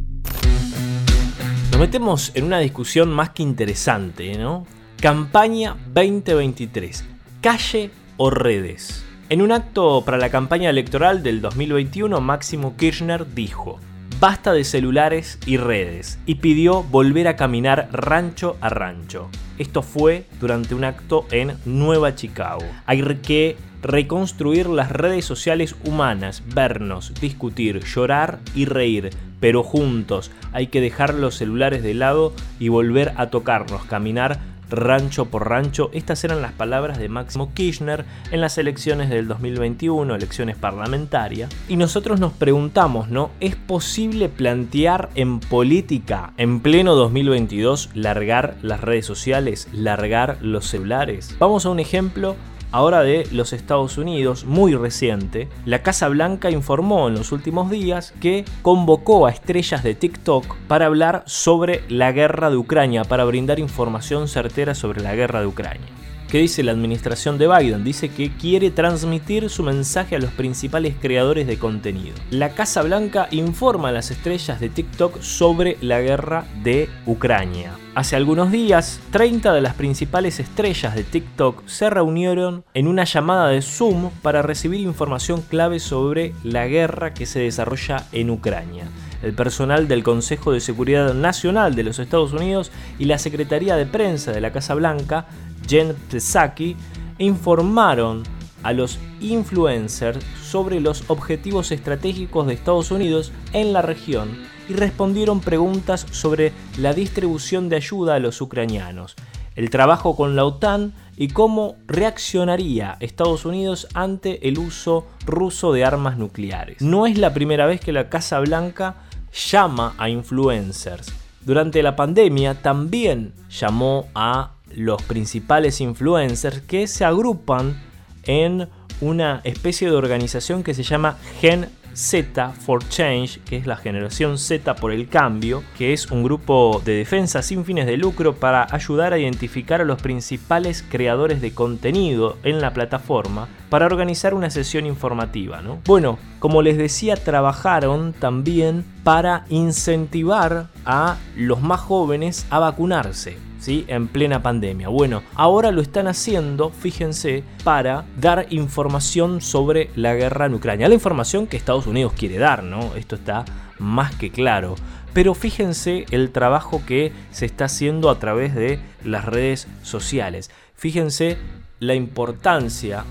Nos 1.71 1.81
metemos 1.81 2.33
en 2.35 2.45
una 2.45 2.59
discusión 2.59 3.11
más 3.11 3.31
que 3.31 3.43
interesante, 3.43 4.37
¿no? 4.37 4.67
Campaña 5.01 5.77
2023. 5.95 7.05
Calle 7.41 7.91
o 8.17 8.31
redes. 8.31 9.05
En 9.29 9.43
un 9.43 9.53
acto 9.53 10.03
para 10.05 10.19
la 10.19 10.29
campaña 10.29 10.71
electoral 10.71 11.23
del 11.23 11.41
2021, 11.41 12.21
Máximo 12.21 12.77
Kirchner 12.77 13.33
dijo, 13.33 13.79
basta 14.19 14.53
de 14.53 14.65
celulares 14.65 15.39
y 15.47 15.57
redes, 15.57 16.19
y 16.27 16.35
pidió 16.37 16.83
volver 16.83 17.29
a 17.29 17.37
caminar 17.37 17.89
rancho 17.93 18.57
a 18.61 18.69
rancho. 18.69 19.31
Esto 19.61 19.83
fue 19.83 20.25
durante 20.41 20.75
un 20.75 20.85
acto 20.85 21.27
en 21.31 21.53
Nueva 21.67 22.15
Chicago. 22.15 22.65
Hay 22.87 23.03
que 23.17 23.59
reconstruir 23.83 24.67
las 24.71 24.91
redes 24.91 25.27
sociales 25.27 25.77
humanas, 25.85 26.43
vernos, 26.55 27.13
discutir, 27.21 27.85
llorar 27.85 28.39
y 28.55 28.65
reír, 28.65 29.11
pero 29.39 29.63
juntos. 29.63 30.31
Hay 30.53 30.69
que 30.69 30.81
dejar 30.81 31.13
los 31.13 31.35
celulares 31.35 31.83
de 31.83 31.93
lado 31.93 32.33
y 32.59 32.69
volver 32.69 33.13
a 33.19 33.29
tocarnos, 33.29 33.85
caminar 33.85 34.41
rancho 34.71 35.27
por 35.27 35.49
rancho. 35.49 35.91
Estas 35.93 36.25
eran 36.25 36.43
las 36.43 36.53
palabras 36.53 36.99
de 36.99 37.09
Máximo 37.09 37.53
Kirchner 37.55 38.05
en 38.31 38.41
las 38.41 38.59
elecciones 38.59 39.11
del 39.11 39.29
2021, 39.29 40.15
elecciones 40.15 40.57
parlamentarias. 40.57 41.51
Y 41.69 41.77
nosotros 41.77 42.21
nos 42.21 42.33
preguntamos, 42.33 43.09
¿no? 43.09 43.31
¿Es 43.41 43.57
posible 43.57 44.29
plantear 44.29 45.11
en 45.15 45.41
política, 45.41 46.33
en 46.37 46.61
pleno 46.61 46.95
2022, 46.95 47.91
largar 47.95 48.57
las 48.63 48.81
redes 48.81 49.07
sociales, 49.07 49.69
largar 49.73 50.39
los 50.41 50.67
celulares? 50.67 51.37
Vamos 51.39 51.67
a 51.67 51.71
un 51.71 51.81
ejemplo 51.81 52.37
ahora 52.73 53.03
de 53.03 53.27
los 53.33 53.53
Estados 53.53 53.99
Unidos, 53.99 54.45
muy 54.45 54.75
reciente, 54.75 55.49
la 55.65 55.83
Casa 55.83 56.09
Blanca 56.09 56.51
informó 56.51 57.09
en 57.09 57.15
los 57.15 57.33
últimos 57.33 57.71
días 57.71 58.13
que 58.21 58.45
convocó 58.63 59.27
a 59.27 59.31
estrellas 59.31 59.83
de 59.83 59.95
TikTok 59.95 60.57
para 60.69 60.87
hablar 60.87 61.23
sobre 61.27 61.83
la 61.89 62.13
guerra 62.13 62.51
de 62.51 62.57
Ucrania, 62.57 63.05
para 63.05 63.25
brindar 63.25 63.59
información 63.59 64.29
certera 64.29 64.75
sobre 64.75 65.03
la 65.03 65.15
guerra 65.15 65.41
de 65.41 65.47
Ucrania. 65.47 65.87
¿Qué 66.31 66.39
dice 66.39 66.63
la 66.63 66.71
administración 66.71 67.39
de 67.39 67.49
Biden? 67.49 67.83
Dice 67.83 68.09
que 68.09 68.31
quiere 68.31 68.71
transmitir 68.71 69.51
su 69.51 69.65
mensaje 69.65 70.15
a 70.15 70.21
los 70.21 70.31
principales 70.31 70.95
creadores 71.01 71.49
de 71.49 71.59
contenido. 71.59 72.15
La 72.31 72.51
Casa 72.51 72.83
Blanca 72.83 73.27
informa 73.33 73.89
a 73.89 73.93
las 73.93 74.13
estrellas 74.13 74.61
de 74.61 74.69
TikTok 74.69 75.23
sobre 75.23 75.77
la 75.81 76.01
guerra 76.01 76.45
de 76.63 76.89
Ucrania. 77.05 77.73
Hace 77.97 78.15
algunos 78.15 78.53
días, 78.53 79.01
30 79.11 79.53
de 79.53 79.61
las 79.61 79.75
principales 79.75 80.39
estrellas 80.39 80.95
de 80.95 81.03
TikTok 81.03 81.67
se 81.67 81.91
reunieron 81.91 82.65
en 82.75 82.87
una 82.87 83.03
llamada 83.03 83.49
de 83.49 83.61
Zoom 83.61 84.11
para 84.23 84.41
recibir 84.41 84.79
información 84.79 85.43
clave 85.43 85.81
sobre 85.81 86.33
la 86.45 86.69
guerra 86.69 87.13
que 87.13 87.27
se 87.27 87.41
desarrolla 87.41 88.07
en 88.13 88.31
Ucrania 88.31 88.85
el 89.23 89.35
personal 89.35 89.89
del 89.89 90.03
Consejo 90.03 90.53
de 90.53 90.61
Seguridad 90.61 91.13
Nacional 91.15 91.75
de 91.75 91.83
los 91.83 91.99
Estados 91.99 92.33
Unidos 92.33 92.73
y 92.99 93.05
la 93.05 93.19
Secretaría 93.19 93.77
de 93.77 93.87
Prensa 93.87 94.33
de 94.33 94.41
la 94.41 94.53
Casa 94.53 94.75
Blanca 94.75 95.27
Jen 95.71 95.95
Psaki 96.09 96.75
informaron 97.19 98.25
a 98.65 98.73
los 98.73 98.99
influencers 99.21 100.19
sobre 100.43 100.81
los 100.81 101.09
objetivos 101.09 101.71
estratégicos 101.71 102.49
de 102.49 102.55
Estados 102.55 102.91
Unidos 102.91 103.31
en 103.53 103.73
la 103.73 103.81
región 103.81 104.37
y 104.69 104.73
respondieron 104.73 105.41
preguntas 105.41 106.07
sobre 106.11 106.53
la 106.77 106.93
distribución 106.93 107.69
de 107.69 107.77
ayuda 107.77 108.17
a 108.17 108.19
los 108.19 108.41
ucranianos, 108.41 109.15
el 109.55 109.71
trabajo 109.71 110.17
con 110.17 110.35
la 110.35 110.45
OTAN 110.45 110.93
y 111.17 111.29
cómo 111.29 111.77
reaccionaría 111.87 112.97
Estados 112.99 113.45
Unidos 113.45 113.87
ante 113.95 114.49
el 114.49 114.59
uso 114.59 115.07
ruso 115.25 115.73
de 115.73 115.85
armas 115.85 116.19
nucleares. 116.19 116.83
No 116.83 117.07
es 117.07 117.17
la 117.17 117.33
primera 117.33 117.67
vez 117.67 117.81
que 117.81 117.93
la 117.93 118.09
Casa 118.09 118.41
Blanca 118.41 118.97
llama 119.33 119.95
a 119.99 120.09
influencers. 120.09 121.13
Durante 121.43 121.83
la 121.83 121.95
pandemia 121.95 122.61
también 122.61 123.35
llamó 123.49 124.09
a 124.15 124.55
los 124.75 125.03
principales 125.03 125.81
influencers 125.81 126.61
que 126.61 126.87
se 126.87 127.05
agrupan 127.05 127.81
en 128.25 128.69
una 129.01 129.41
especie 129.45 129.89
de 129.89 129.97
organización 129.97 130.63
que 130.63 130.75
se 130.75 130.83
llama 130.83 131.17
Gen 131.41 131.69
Z 131.95 132.51
for 132.53 132.87
Change, 132.89 133.41
que 133.41 133.57
es 133.57 133.67
la 133.67 133.77
generación 133.77 134.39
Z 134.39 134.77
por 134.77 134.93
el 134.93 135.09
cambio, 135.09 135.63
que 135.77 135.93
es 135.93 136.11
un 136.11 136.23
grupo 136.23 136.81
de 136.85 136.95
defensa 136.95 137.43
sin 137.43 137.65
fines 137.65 137.87
de 137.87 137.97
lucro 137.97 138.37
para 138.37 138.67
ayudar 138.71 139.13
a 139.13 139.19
identificar 139.19 139.81
a 139.81 139.85
los 139.85 140.01
principales 140.01 140.85
creadores 140.89 141.41
de 141.41 141.53
contenido 141.53 142.39
en 142.43 142.61
la 142.61 142.73
plataforma 142.73 143.49
para 143.69 143.87
organizar 143.87 144.35
una 144.35 144.51
sesión 144.51 144.87
informativa. 144.87 145.63
¿no? 145.63 145.81
Bueno, 145.85 146.19
como 146.39 146.63
les 146.63 146.79
decía, 146.79 147.17
trabajaron 147.17 148.13
también 148.13 148.85
para 149.05 149.45
incentivar 149.49 150.69
a 150.85 151.17
los 151.37 151.61
más 151.63 151.81
jóvenes 151.81 152.47
a 152.51 152.59
vacunarse 152.59 153.51
en 153.67 154.09
plena 154.09 154.43
pandemia. 154.43 154.89
Bueno, 154.89 155.23
ahora 155.35 155.71
lo 155.71 155.83
están 155.83 156.09
haciendo, 156.09 156.71
fíjense, 156.71 157.45
para 157.63 158.05
dar 158.19 158.47
información 158.51 159.41
sobre 159.41 159.91
la 159.97 160.15
guerra 160.15 160.47
en 160.47 160.55
Ucrania. 160.55 160.89
La 160.89 160.95
información 160.95 161.47
que 161.47 161.57
Estados 161.57 161.87
Unidos 161.87 162.15
quiere 162.17 162.39
dar, 162.39 162.63
¿no? 162.63 162.95
Esto 162.97 163.17
está 163.17 163.45
más 163.79 164.15
que 164.15 164.31
claro. 164.31 164.77
Pero 165.13 165.35
fíjense 165.35 166.07
el 166.11 166.31
trabajo 166.31 166.83
que 166.87 167.13
se 167.33 167.45
está 167.45 167.67
haciendo 167.67 168.09
a 168.11 168.19
través 168.19 168.55
de 168.55 168.81
las 169.05 169.25
redes 169.25 169.69
sociales. 169.83 170.51
Fíjense 170.75 171.37
la 171.81 171.95
importancia 171.95 173.05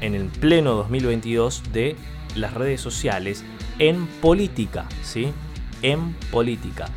en 0.00 0.14
el 0.14 0.26
pleno 0.26 0.74
2022 0.74 1.72
de 1.72 1.96
las 2.34 2.52
redes 2.54 2.80
sociales 2.80 3.44
en 3.78 4.06
política, 4.20 4.86
¿sí? 5.02 5.32
En 5.82 6.14
política 6.30 6.88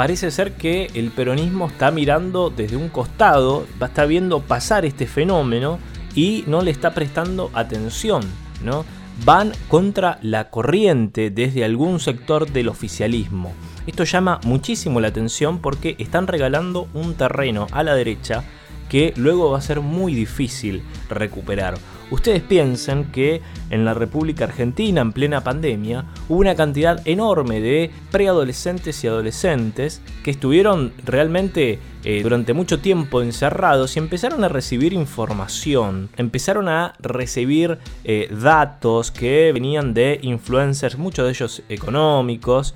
parece 0.00 0.30
ser 0.30 0.54
que 0.54 0.90
el 0.94 1.10
peronismo 1.10 1.66
está 1.66 1.90
mirando 1.90 2.48
desde 2.48 2.74
un 2.74 2.88
costado, 2.88 3.66
estar 3.82 4.08
viendo 4.08 4.40
pasar 4.40 4.86
este 4.86 5.06
fenómeno 5.06 5.78
y 6.14 6.42
no 6.46 6.62
le 6.62 6.70
está 6.70 6.94
prestando 6.94 7.50
atención, 7.52 8.22
¿no? 8.64 8.86
van 9.26 9.52
contra 9.68 10.18
la 10.22 10.48
corriente 10.48 11.28
desde 11.28 11.66
algún 11.66 12.00
sector 12.00 12.50
del 12.50 12.68
oficialismo. 12.68 13.52
Esto 13.86 14.04
llama 14.04 14.40
muchísimo 14.44 15.00
la 15.00 15.08
atención 15.08 15.58
porque 15.58 15.96
están 15.98 16.26
regalando 16.26 16.88
un 16.94 17.12
terreno 17.12 17.66
a 17.70 17.82
la 17.82 17.94
derecha 17.94 18.42
que 18.88 19.12
luego 19.18 19.50
va 19.50 19.58
a 19.58 19.60
ser 19.60 19.82
muy 19.82 20.14
difícil 20.14 20.82
recuperar. 21.10 21.74
Ustedes 22.10 22.42
piensan 22.42 23.12
que 23.12 23.40
en 23.70 23.84
la 23.84 23.94
República 23.94 24.44
Argentina, 24.44 25.00
en 25.00 25.12
plena 25.12 25.42
pandemia, 25.42 26.06
hubo 26.28 26.40
una 26.40 26.54
cantidad 26.54 27.00
enorme 27.06 27.60
de 27.60 27.90
preadolescentes 28.10 29.02
y 29.04 29.06
adolescentes 29.06 30.02
que 30.24 30.32
estuvieron 30.32 30.92
realmente 31.04 31.78
eh, 32.02 32.20
durante 32.22 32.52
mucho 32.52 32.80
tiempo 32.80 33.22
encerrados 33.22 33.96
y 33.96 34.00
empezaron 34.00 34.42
a 34.42 34.48
recibir 34.48 34.92
información, 34.92 36.08
empezaron 36.16 36.68
a 36.68 36.94
recibir 36.98 37.78
eh, 38.04 38.28
datos 38.30 39.10
que 39.10 39.52
venían 39.52 39.94
de 39.94 40.18
influencers, 40.22 40.98
muchos 40.98 41.26
de 41.26 41.30
ellos 41.30 41.62
económicos, 41.68 42.74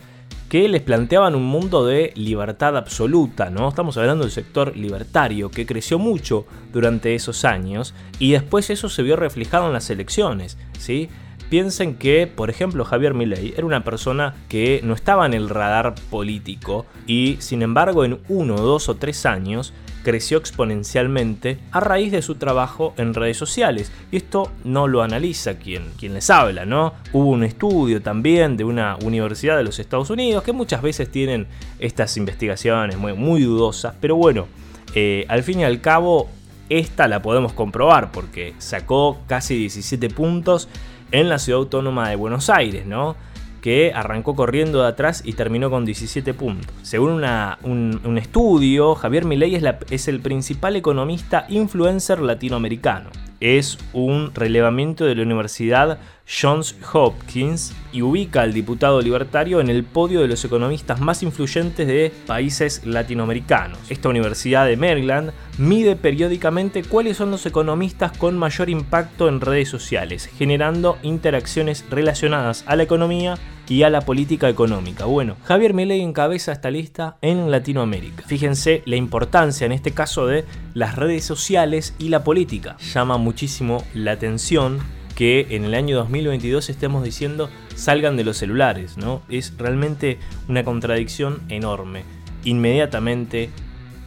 que 0.49 0.69
les 0.69 0.83
planteaban 0.83 1.35
un 1.35 1.45
mundo 1.45 1.85
de 1.85 2.13
libertad 2.15 2.77
absoluta, 2.77 3.51
¿no? 3.51 3.69
Estamos 3.69 3.97
hablando 3.97 4.25
del 4.25 4.33
sector 4.33 4.77
libertario 4.77 5.51
que 5.51 5.67
creció 5.67 5.99
mucho 5.99 6.47
durante 6.73 7.15
esos 7.15 7.45
años 7.45 7.95
y 8.19 8.33
después 8.33 8.71
eso 8.71 8.89
se 8.89 9.03
vio 9.03 9.17
reflejado 9.17 9.67
en 9.67 9.73
las 9.73 9.91
elecciones, 9.91 10.59
¿sí? 10.79 11.09
Piensen 11.51 11.97
que, 11.97 12.27
por 12.27 12.51
ejemplo, 12.51 12.85
Javier 12.85 13.15
Milei 13.15 13.55
era 13.57 13.67
una 13.67 13.85
persona 13.85 14.35
que 14.49 14.81
no 14.83 14.95
estaba 14.95 15.27
en 15.27 15.35
el 15.35 15.49
radar 15.49 15.95
político 16.11 16.87
y, 17.07 17.37
sin 17.41 17.63
embargo, 17.63 18.05
en 18.05 18.19
uno, 18.29 18.57
dos 18.57 18.89
o 18.89 18.97
tres 18.97 19.27
años 19.27 19.73
creció 20.05 20.39
exponencialmente 20.39 21.59
a 21.73 21.81
raíz 21.81 22.13
de 22.13 22.23
su 22.23 22.37
trabajo 22.37 22.95
en 22.97 23.15
redes 23.15 23.37
sociales. 23.37 23.91
Y 24.13 24.19
esto 24.19 24.53
no 24.63 24.87
lo 24.87 25.03
analiza 25.03 25.59
quien, 25.59 25.91
quien 25.99 26.15
les 26.15 26.31
habla, 26.31 26.65
¿no? 26.65 26.93
Hubo 27.13 27.31
un 27.31 27.43
estudio 27.43 28.01
también 28.01 28.57
de 28.57 28.63
una 28.63 28.97
universidad 29.03 29.57
de 29.57 29.65
los 29.65 29.81
Estados 29.81 30.11
Unidos 30.11 30.45
que 30.45 30.53
muchas 30.53 30.83
veces 30.83 31.11
tienen 31.11 31.49
estas 31.81 32.17
investigaciones 32.17 32.97
muy, 32.97 33.43
dudosas, 33.43 33.95
pero 34.01 34.15
bueno, 34.17 34.47
eh, 34.95 35.25
al 35.29 35.43
fin 35.43 35.61
y 35.61 35.65
al 35.65 35.81
cabo, 35.81 36.29
esta 36.69 37.09
la 37.09 37.21
podemos 37.21 37.53
comprobar 37.53 38.13
porque 38.13 38.55
sacó 38.59 39.19
casi 39.27 39.57
17 39.57 40.09
puntos 40.11 40.69
en 41.11 41.29
la 41.29 41.39
ciudad 41.39 41.61
autónoma 41.61 42.09
de 42.09 42.17
Buenos 42.17 42.51
Aires, 42.51 42.87
¿no? 42.87 43.17
Que 43.65 43.93
arrancó 43.95 44.37
corriendo 44.37 44.83
de 44.83 44.89
atrás 44.89 45.23
y 45.25 45.33
terminó 45.33 45.71
con 45.71 45.87
17 45.87 46.35
puntos. 46.35 46.71
Según 46.83 47.25
un, 47.63 48.19
estudio, 48.19 48.95
Javier 48.95 49.25
Milei 49.25 49.59
es, 49.89 50.07
el 50.07 50.21
principal 50.21 50.77
economista 50.77 51.47
influencer 51.49 52.21
latinoamericano. 52.21 53.09
Es 53.41 53.79
un 53.95 54.35
relevamiento 54.35 55.07
de 55.07 55.15
la 55.15 55.23
Universidad 55.23 55.99
Johns 56.29 56.77
Hopkins 56.93 57.75
y 57.91 58.03
ubica 58.03 58.43
al 58.43 58.53
diputado 58.53 59.01
libertario 59.01 59.61
en 59.61 59.71
el 59.71 59.85
podio 59.85 60.21
de 60.21 60.29
los 60.29 60.45
economistas 60.45 61.01
más 61.01 61.23
influyentes 61.23 61.87
de 61.87 62.13
países 62.27 62.85
latinoamericanos. 62.85 63.79
Esta 63.89 64.11
Universidad 64.11 64.67
de 64.67 64.77
Maryland 64.77 65.33
mide 65.57 65.97
periódicamente 65.97 66.83
cuáles 66.83 67.17
son 67.17 67.31
los 67.31 67.47
economistas 67.47 68.17
con 68.17 68.39
mayor 68.39 68.69
impacto 68.69 69.29
en 69.29 69.41
redes 69.41 69.71
sociales, 69.71 70.31
generando 70.37 70.99
interacciones 71.03 71.85
relacionadas 71.91 72.65
a 72.67 72.77
la 72.77 72.83
economía 72.83 73.39
y 73.69 73.83
a 73.83 73.91
la 73.91 74.03
política 74.03 74.49
económica. 74.49 75.05
Bueno, 75.07 75.37
Javier 75.45 75.75
Milei 75.75 76.01
encabeza 76.01 76.53
esta 76.53 76.71
lista 76.71 77.17
en 77.23 77.51
Latinoamérica. 77.51 78.25
Fíjense 78.27 78.83
la 78.87 78.97
importancia 78.97 79.65
en 79.65 79.73
este 79.73 79.93
caso 79.93 80.27
de 80.27 80.45
las 80.75 80.97
redes 80.97 81.25
sociales 81.25 81.95
y 81.99 82.09
la 82.09 82.25
política. 82.25 82.77
Llama 82.93 83.19
muchísimo 83.19 83.85
la 83.95 84.13
atención 84.13 84.81
que 85.15 85.47
en 85.51 85.65
el 85.65 85.75
año 85.75 85.97
2022 85.97 86.69
estemos 86.71 87.05
diciendo 87.05 87.49
salgan 87.77 88.17
de 88.17 88.25
los 88.25 88.37
celulares, 88.37 88.97
¿no? 88.97 89.23
Es 89.29 89.57
realmente 89.57 90.19
una 90.49 90.65
contradicción 90.65 91.41
enorme. 91.49 92.03
Inmediatamente 92.45 93.51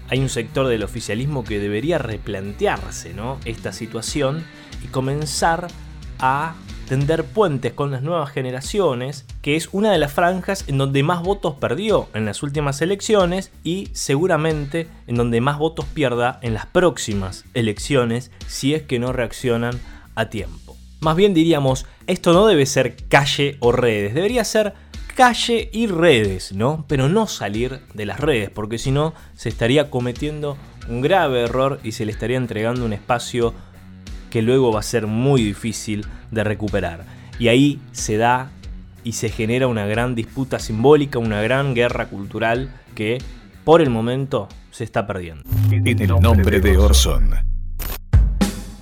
hay 0.09 0.19
un 0.19 0.29
sector 0.29 0.67
del 0.67 0.83
oficialismo 0.83 1.43
que 1.43 1.59
debería 1.59 1.97
replantearse, 1.97 3.13
¿no? 3.13 3.39
Esta 3.45 3.71
situación 3.71 4.43
y 4.83 4.87
comenzar 4.87 5.67
a 6.19 6.55
tender 6.87 7.25
puentes 7.25 7.73
con 7.73 7.91
las 7.91 8.01
nuevas 8.01 8.31
generaciones, 8.31 9.25
que 9.41 9.55
es 9.55 9.69
una 9.71 9.91
de 9.91 9.97
las 9.97 10.13
franjas 10.13 10.63
en 10.67 10.77
donde 10.77 11.03
más 11.03 11.21
votos 11.21 11.55
perdió 11.55 12.07
en 12.13 12.25
las 12.25 12.41
últimas 12.43 12.81
elecciones 12.81 13.51
y 13.63 13.89
seguramente 13.93 14.87
en 15.05 15.15
donde 15.15 15.41
más 15.41 15.59
votos 15.59 15.85
pierda 15.85 16.39
en 16.41 16.53
las 16.53 16.65
próximas 16.65 17.45
elecciones 17.53 18.31
si 18.47 18.73
es 18.73 18.83
que 18.83 18.99
no 18.99 19.13
reaccionan 19.13 19.79
a 20.15 20.29
tiempo. 20.29 20.75
Más 21.01 21.15
bien 21.15 21.33
diríamos, 21.33 21.85
esto 22.07 22.33
no 22.33 22.47
debe 22.47 22.65
ser 22.65 22.95
calle 23.07 23.57
o 23.59 23.71
redes, 23.71 24.15
debería 24.15 24.43
ser 24.43 24.73
calle 25.13 25.69
y 25.73 25.87
redes, 25.87 26.53
¿no? 26.53 26.85
Pero 26.87 27.09
no 27.09 27.27
salir 27.27 27.81
de 27.93 28.05
las 28.05 28.19
redes, 28.19 28.49
porque 28.49 28.77
si 28.77 28.91
no 28.91 29.13
se 29.35 29.49
estaría 29.49 29.89
cometiendo 29.89 30.57
un 30.87 31.01
grave 31.01 31.43
error 31.43 31.79
y 31.83 31.91
se 31.91 32.05
le 32.05 32.11
estaría 32.11 32.37
entregando 32.37 32.85
un 32.85 32.93
espacio 32.93 33.53
que 34.29 34.41
luego 34.41 34.71
va 34.71 34.79
a 34.79 34.83
ser 34.83 35.07
muy 35.07 35.43
difícil 35.43 36.05
de 36.31 36.43
recuperar. 36.43 37.05
Y 37.39 37.49
ahí 37.49 37.79
se 37.91 38.17
da 38.17 38.49
y 39.03 39.13
se 39.13 39.29
genera 39.29 39.67
una 39.67 39.85
gran 39.85 40.15
disputa 40.15 40.59
simbólica, 40.59 41.19
una 41.19 41.41
gran 41.41 41.73
guerra 41.73 42.07
cultural 42.07 42.69
que 42.95 43.19
por 43.63 43.81
el 43.81 43.89
momento 43.89 44.47
se 44.71 44.83
está 44.83 45.07
perdiendo. 45.07 45.43
En 45.71 46.01
el 46.01 46.07
nombre 46.19 46.59
de 46.59 46.77
Orson. 46.77 47.56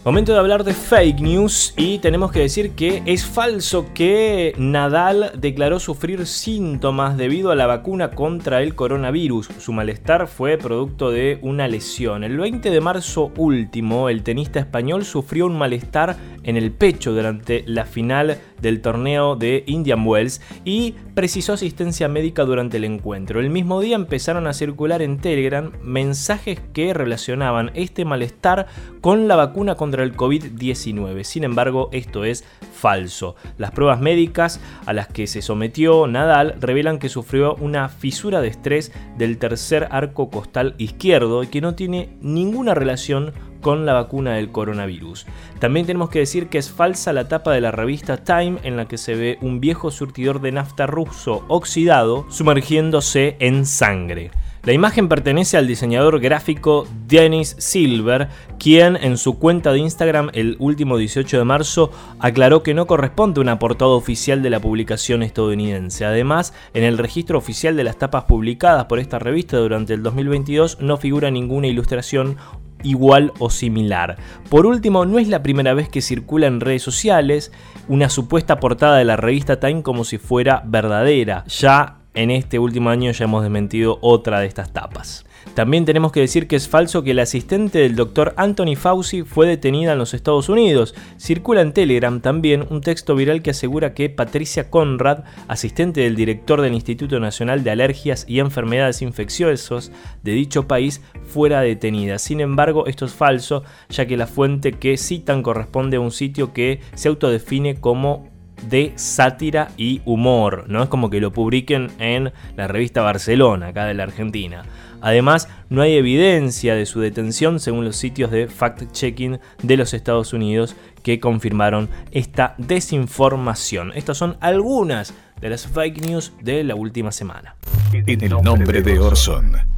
Momento 0.05 0.33
de 0.33 0.37
hablar 0.37 0.63
de 0.63 0.75
fake 0.75 1.19
news 1.19 1.73
y 1.77 1.97
tenemos 1.97 2.31
que 2.31 2.41
decir 2.41 2.75
que 2.75 3.01
es 3.07 3.25
falso 3.25 3.87
que 3.95 4.53
Nadal 4.55 5.31
declaró 5.35 5.79
sufrir 5.79 6.27
síntomas 6.27 7.17
debido 7.17 7.49
a 7.49 7.55
la 7.55 7.65
vacuna 7.65 8.11
contra 8.11 8.61
el 8.61 8.75
coronavirus. 8.75 9.49
Su 9.57 9.73
malestar 9.73 10.27
fue 10.27 10.59
producto 10.59 11.09
de 11.09 11.39
una 11.41 11.67
lesión. 11.67 12.23
El 12.23 12.37
20 12.37 12.69
de 12.69 12.81
marzo 12.81 13.31
último, 13.35 14.07
el 14.07 14.21
tenista 14.21 14.59
español 14.59 15.05
sufrió 15.05 15.47
un 15.47 15.57
malestar 15.57 16.15
en 16.43 16.55
el 16.55 16.71
pecho 16.71 17.11
durante 17.11 17.63
la 17.65 17.85
final 17.85 18.37
del 18.61 18.81
torneo 18.81 19.35
de 19.35 19.63
Indian 19.67 20.05
Wells 20.05 20.41
y 20.63 20.95
precisó 21.13 21.53
asistencia 21.53 22.07
médica 22.07 22.43
durante 22.43 22.77
el 22.77 22.83
encuentro. 22.83 23.39
El 23.39 23.49
mismo 23.49 23.79
día 23.81 23.95
empezaron 23.95 24.47
a 24.47 24.53
circular 24.53 25.01
en 25.01 25.19
Telegram 25.19 25.71
mensajes 25.81 26.59
que 26.73 26.93
relacionaban 26.93 27.71
este 27.73 28.05
malestar 28.05 28.67
con 29.01 29.27
la 29.27 29.35
vacuna 29.35 29.75
contra 29.75 30.03
el 30.03 30.15
COVID-19. 30.15 31.23
Sin 31.23 31.43
embargo, 31.43 31.89
esto 31.91 32.25
es 32.25 32.43
falso. 32.73 33.35
Las 33.57 33.71
pruebas 33.71 34.01
médicas 34.01 34.59
a 34.85 34.93
las 34.93 35.07
que 35.07 35.27
se 35.27 35.41
sometió 35.41 36.07
Nadal 36.07 36.55
revelan 36.59 36.99
que 36.99 37.09
sufrió 37.09 37.55
una 37.55 37.89
fisura 37.89 38.41
de 38.41 38.47
estrés 38.47 38.91
del 39.17 39.37
tercer 39.37 39.87
arco 39.91 40.29
costal 40.29 40.75
izquierdo 40.77 41.43
y 41.43 41.47
que 41.47 41.61
no 41.61 41.75
tiene 41.75 42.17
ninguna 42.21 42.73
relación 42.73 43.33
con 43.65 43.87
la 43.87 43.93
vacuna 43.93 44.35
del 44.35 44.51
coronavirus. 44.51 45.25
También 45.57 45.87
tenemos 45.87 46.11
que 46.11 46.19
decir 46.19 46.49
que 46.49 46.59
es 46.59 46.69
falsa 46.69 47.13
la 47.13 47.27
tapa 47.27 47.51
de 47.51 47.61
la 47.61 47.71
revista 47.71 48.17
Time 48.17 48.59
en 48.61 48.77
la 48.77 48.87
que 48.87 48.99
se 48.99 49.15
ve 49.15 49.39
un 49.41 49.59
viejo 49.59 49.89
surtidor 49.89 50.39
de 50.39 50.51
nafta 50.51 50.85
ruso 50.85 51.43
oxidado 51.47 52.27
sumergiéndose 52.29 53.37
en 53.39 53.65
sangre. 53.65 54.29
La 54.65 54.73
imagen 54.73 55.09
pertenece 55.09 55.57
al 55.57 55.67
diseñador 55.67 56.19
gráfico 56.19 56.87
Dennis 57.07 57.55
Silver, 57.57 58.29
quien 58.59 58.97
en 58.97 59.17
su 59.17 59.39
cuenta 59.39 59.71
de 59.71 59.79
Instagram 59.79 60.29
el 60.33 60.57
último 60.59 60.97
18 60.97 61.37
de 61.37 61.43
marzo 61.43 61.91
aclaró 62.19 62.61
que 62.61 62.73
no 62.75 62.85
corresponde 62.85 63.41
una 63.41 63.57
portada 63.57 63.91
oficial 63.91 64.43
de 64.43 64.49
la 64.51 64.59
publicación 64.59 65.23
estadounidense. 65.23 66.05
Además, 66.05 66.53
en 66.75 66.83
el 66.83 66.99
registro 66.99 67.37
oficial 67.37 67.75
de 67.75 67.83
las 67.83 67.97
tapas 67.97 68.25
publicadas 68.25 68.85
por 68.85 68.99
esta 68.99 69.17
revista 69.17 69.57
durante 69.57 69.93
el 69.93 70.03
2022 70.03 70.81
no 70.81 70.97
figura 70.97 71.29
ninguna 71.29 71.67
ilustración 71.67 72.37
igual 72.85 73.33
o 73.39 73.49
similar. 73.49 74.17
Por 74.49 74.65
último, 74.65 75.05
no 75.05 75.19
es 75.19 75.27
la 75.27 75.43
primera 75.43 75.73
vez 75.73 75.89
que 75.89 76.01
circula 76.01 76.47
en 76.47 76.61
redes 76.61 76.83
sociales 76.83 77.51
una 77.87 78.09
supuesta 78.09 78.59
portada 78.59 78.97
de 78.97 79.05
la 79.05 79.17
revista 79.17 79.59
Time 79.59 79.81
como 79.81 80.03
si 80.03 80.17
fuera 80.17 80.63
verdadera. 80.65 81.43
Ya 81.47 81.97
en 82.13 82.31
este 82.31 82.59
último 82.59 82.89
año 82.89 83.11
ya 83.11 83.25
hemos 83.25 83.43
desmentido 83.43 83.99
otra 84.01 84.39
de 84.39 84.47
estas 84.47 84.71
tapas. 84.71 85.25
También 85.53 85.85
tenemos 85.85 86.11
que 86.11 86.19
decir 86.19 86.47
que 86.47 86.55
es 86.55 86.67
falso 86.67 87.03
que 87.03 87.11
el 87.11 87.19
asistente 87.19 87.79
del 87.79 87.95
doctor 87.95 88.33
Anthony 88.35 88.75
Fauci 88.75 89.23
fue 89.23 89.47
detenida 89.47 89.93
en 89.93 89.99
los 89.99 90.13
Estados 90.13 90.49
Unidos. 90.49 90.95
Circula 91.17 91.61
en 91.61 91.71
Telegram 91.71 92.19
también 92.19 92.65
un 92.69 92.81
texto 92.81 93.15
viral 93.15 93.41
que 93.41 93.51
asegura 93.51 93.93
que 93.93 94.09
Patricia 94.09 94.69
Conrad, 94.69 95.23
asistente 95.47 96.01
del 96.01 96.15
director 96.15 96.61
del 96.61 96.73
Instituto 96.73 97.19
Nacional 97.19 97.63
de 97.63 97.71
Alergias 97.71 98.25
y 98.27 98.39
Enfermedades 98.39 99.01
Infecciosas 99.01 99.91
de 100.23 100.31
dicho 100.31 100.67
país, 100.67 101.01
fuera 101.25 101.61
detenida. 101.61 102.19
Sin 102.19 102.41
embargo, 102.41 102.87
esto 102.87 103.05
es 103.05 103.13
falso, 103.13 103.63
ya 103.89 104.05
que 104.05 104.17
la 104.17 104.27
fuente 104.27 104.73
que 104.73 104.97
citan 104.97 105.43
corresponde 105.43 105.97
a 105.97 106.01
un 106.01 106.11
sitio 106.11 106.53
que 106.53 106.81
se 106.95 107.07
autodefine 107.07 107.75
como 107.75 108.29
de 108.69 108.93
sátira 108.95 109.69
y 109.77 110.01
humor, 110.05 110.65
¿no? 110.67 110.83
Es 110.83 110.89
como 110.89 111.09
que 111.09 111.21
lo 111.21 111.31
publiquen 111.31 111.91
en 111.99 112.31
la 112.55 112.67
revista 112.67 113.01
Barcelona, 113.01 113.67
acá 113.67 113.85
de 113.85 113.93
la 113.93 114.03
Argentina. 114.03 114.63
Además, 115.05 115.49
no 115.69 115.83
hay 115.83 115.97
evidencia 115.97 116.73
de 116.73 116.87
su 116.87 116.99
detención 116.99 117.59
según 117.59 117.85
los 117.85 117.95
sitios 117.95 118.31
de 118.31 118.49
fact-checking 118.49 119.39
de 119.61 119.77
los 119.77 119.93
Estados 119.93 120.33
Unidos 120.33 120.75
que 121.03 121.19
confirmaron 121.19 121.89
esta 122.09 122.55
desinformación. 122.57 123.91
Estas 123.93 124.17
son 124.17 124.35
algunas 124.41 125.13
de 125.39 125.49
las 125.51 125.67
fake 125.67 126.01
news 126.01 126.33
de 126.41 126.63
la 126.63 126.73
última 126.73 127.11
semana. 127.11 127.55
En 127.93 128.19
el 128.19 128.31
nombre 128.41 128.81
de 128.81 128.97
Orson. 128.97 129.74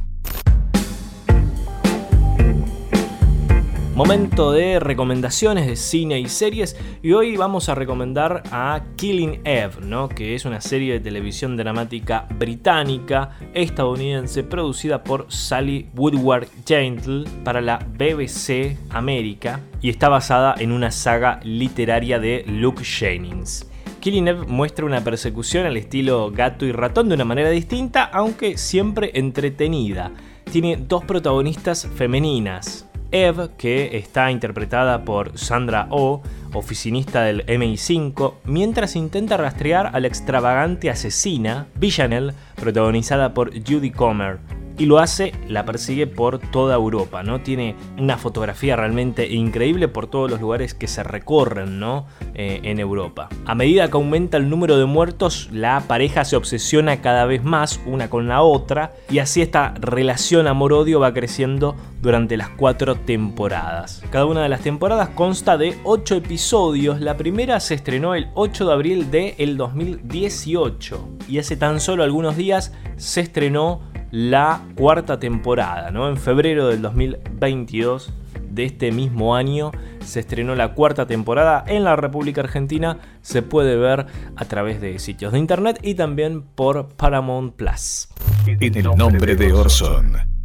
Momento 3.98 4.52
de 4.52 4.78
recomendaciones 4.78 5.66
de 5.66 5.74
cine 5.74 6.20
y 6.20 6.28
series 6.28 6.76
y 7.02 7.14
hoy 7.14 7.36
vamos 7.36 7.68
a 7.68 7.74
recomendar 7.74 8.44
a 8.52 8.80
Killing 8.94 9.40
Eve, 9.42 9.72
¿no? 9.82 10.08
que 10.08 10.36
es 10.36 10.44
una 10.44 10.60
serie 10.60 10.92
de 10.92 11.00
televisión 11.00 11.56
dramática 11.56 12.28
británica 12.38 13.30
estadounidense 13.54 14.44
producida 14.44 15.02
por 15.02 15.26
Sally 15.32 15.88
Woodward 15.96 16.46
Gentle 16.64 17.24
para 17.42 17.60
la 17.60 17.78
BBC 17.78 18.76
América 18.90 19.62
y 19.82 19.90
está 19.90 20.08
basada 20.08 20.54
en 20.58 20.70
una 20.70 20.92
saga 20.92 21.40
literaria 21.42 22.20
de 22.20 22.44
Luke 22.46 22.84
Jennings. 22.84 23.68
Killing 23.98 24.28
Eve 24.28 24.46
muestra 24.46 24.86
una 24.86 25.02
persecución 25.02 25.66
al 25.66 25.76
estilo 25.76 26.30
gato 26.30 26.64
y 26.64 26.70
ratón 26.70 27.08
de 27.08 27.16
una 27.16 27.24
manera 27.24 27.50
distinta, 27.50 28.04
aunque 28.04 28.58
siempre 28.58 29.10
entretenida. 29.14 30.12
Tiene 30.52 30.76
dos 30.76 31.04
protagonistas 31.04 31.88
femeninas, 31.96 32.87
Eve, 33.10 33.50
que 33.56 33.96
está 33.96 34.30
interpretada 34.30 35.04
por 35.04 35.38
Sandra 35.38 35.86
Oh, 35.90 36.22
oficinista 36.52 37.22
del 37.22 37.44
MI5, 37.46 38.34
mientras 38.44 38.96
intenta 38.96 39.36
rastrear 39.36 39.90
a 39.94 40.00
la 40.00 40.08
extravagante 40.08 40.90
asesina 40.90 41.66
Villanelle, 41.74 42.34
protagonizada 42.56 43.34
por 43.34 43.52
Judy 43.52 43.90
Comer, 43.90 44.38
y 44.78 44.86
lo 44.86 44.98
hace, 44.98 45.32
la 45.48 45.64
persigue 45.64 46.06
por 46.06 46.38
toda 46.38 46.76
Europa, 46.76 47.22
¿no? 47.22 47.40
Tiene 47.40 47.76
una 47.98 48.16
fotografía 48.16 48.76
realmente 48.76 49.28
increíble 49.28 49.88
por 49.88 50.06
todos 50.06 50.30
los 50.30 50.40
lugares 50.40 50.74
que 50.74 50.86
se 50.86 51.02
recorren, 51.02 51.80
¿no? 51.80 52.06
Eh, 52.34 52.60
en 52.62 52.78
Europa. 52.78 53.28
A 53.46 53.54
medida 53.54 53.88
que 53.88 53.96
aumenta 53.96 54.36
el 54.36 54.48
número 54.48 54.78
de 54.78 54.84
muertos, 54.84 55.48
la 55.52 55.82
pareja 55.88 56.24
se 56.24 56.36
obsesiona 56.36 57.00
cada 57.00 57.24
vez 57.24 57.42
más 57.42 57.80
una 57.84 58.08
con 58.08 58.28
la 58.28 58.42
otra 58.42 58.92
y 59.10 59.18
así 59.18 59.42
esta 59.42 59.74
relación 59.80 60.46
amor-odio 60.46 61.00
va 61.00 61.12
creciendo 61.12 61.74
durante 62.00 62.36
las 62.36 62.50
cuatro 62.50 62.94
temporadas. 62.94 64.02
Cada 64.10 64.26
una 64.26 64.42
de 64.42 64.48
las 64.48 64.60
temporadas 64.60 65.08
consta 65.10 65.58
de 65.58 65.76
8 65.84 66.16
episodios. 66.16 67.00
La 67.00 67.16
primera 67.16 67.58
se 67.60 67.74
estrenó 67.74 68.14
el 68.14 68.28
8 68.34 68.66
de 68.66 68.72
abril 68.72 69.10
del 69.10 69.34
el 69.38 69.56
2018 69.56 71.08
y 71.28 71.38
hace 71.38 71.56
tan 71.56 71.80
solo 71.80 72.04
algunos 72.04 72.36
días 72.36 72.72
se 72.96 73.20
estrenó 73.20 73.80
la 74.10 74.62
cuarta 74.74 75.18
temporada, 75.18 75.90
¿no? 75.90 76.08
En 76.08 76.16
febrero 76.16 76.68
del 76.68 76.82
2022 76.82 78.12
de 78.50 78.64
este 78.64 78.92
mismo 78.92 79.36
año 79.36 79.70
se 80.00 80.20
estrenó 80.20 80.54
la 80.54 80.74
cuarta 80.74 81.06
temporada 81.06 81.64
en 81.66 81.84
la 81.84 81.96
República 81.96 82.40
Argentina. 82.40 82.98
Se 83.20 83.42
puede 83.42 83.76
ver 83.76 84.06
a 84.36 84.44
través 84.46 84.80
de 84.80 84.98
sitios 84.98 85.32
de 85.32 85.38
internet 85.38 85.78
y 85.82 85.94
también 85.94 86.42
por 86.42 86.88
Paramount 86.88 87.54
Plus. 87.54 88.08
En 88.46 88.74
el 88.74 88.96
nombre 88.96 89.36
de 89.36 89.52
Orson. 89.52 90.37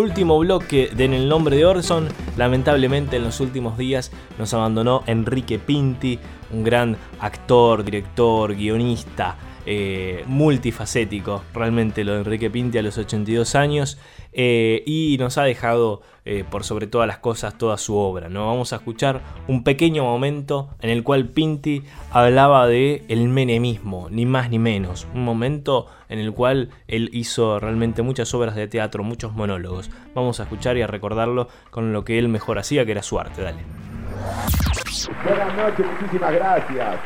Último 0.00 0.38
bloque 0.38 0.90
de 0.96 1.04
En 1.04 1.12
el 1.12 1.28
nombre 1.28 1.56
de 1.56 1.66
Orson. 1.66 2.08
Lamentablemente 2.38 3.16
en 3.16 3.24
los 3.24 3.38
últimos 3.38 3.76
días 3.76 4.10
nos 4.38 4.54
abandonó 4.54 5.02
Enrique 5.06 5.58
Pinti, 5.58 6.18
un 6.50 6.64
gran 6.64 6.96
actor, 7.20 7.84
director, 7.84 8.56
guionista, 8.56 9.36
eh, 9.66 10.24
multifacético, 10.26 11.42
realmente 11.52 12.04
lo 12.04 12.12
de 12.14 12.18
Enrique 12.20 12.50
Pinti 12.50 12.78
a 12.78 12.82
los 12.82 12.96
82 12.98 13.54
años, 13.54 13.98
eh, 14.32 14.82
y 14.86 15.16
nos 15.18 15.38
ha 15.38 15.42
dejado 15.42 16.02
eh, 16.24 16.44
por 16.48 16.64
sobre 16.64 16.86
todas 16.86 17.08
las 17.08 17.18
cosas 17.18 17.58
toda 17.58 17.76
su 17.76 17.96
obra. 17.96 18.28
¿no? 18.28 18.46
Vamos 18.46 18.72
a 18.72 18.76
escuchar 18.76 19.22
un 19.48 19.64
pequeño 19.64 20.04
momento 20.04 20.70
en 20.80 20.90
el 20.90 21.02
cual 21.02 21.28
Pinti 21.28 21.82
hablaba 22.12 22.66
de 22.66 23.04
el 23.08 23.28
menemismo, 23.28 24.08
ni 24.10 24.26
más 24.26 24.50
ni 24.50 24.58
menos, 24.58 25.06
un 25.14 25.24
momento 25.24 25.86
en 26.08 26.18
el 26.18 26.32
cual 26.32 26.70
él 26.88 27.10
hizo 27.12 27.58
realmente 27.58 28.02
muchas 28.02 28.32
obras 28.34 28.54
de 28.54 28.68
teatro, 28.68 29.02
muchos 29.02 29.32
monólogos. 29.32 29.90
Vamos 30.14 30.40
a 30.40 30.44
escuchar 30.44 30.76
y 30.76 30.82
a 30.82 30.86
recordarlo 30.86 31.48
con 31.70 31.92
lo 31.92 32.04
que 32.04 32.18
él 32.18 32.28
mejor 32.28 32.58
hacía, 32.58 32.84
que 32.84 32.92
era 32.92 33.02
su 33.02 33.18
arte. 33.18 33.42
Dale. 33.42 33.62
Buenas 35.24 35.56
noches, 35.56 35.86
muchísimas 35.86 36.32
gracias. 36.32 37.00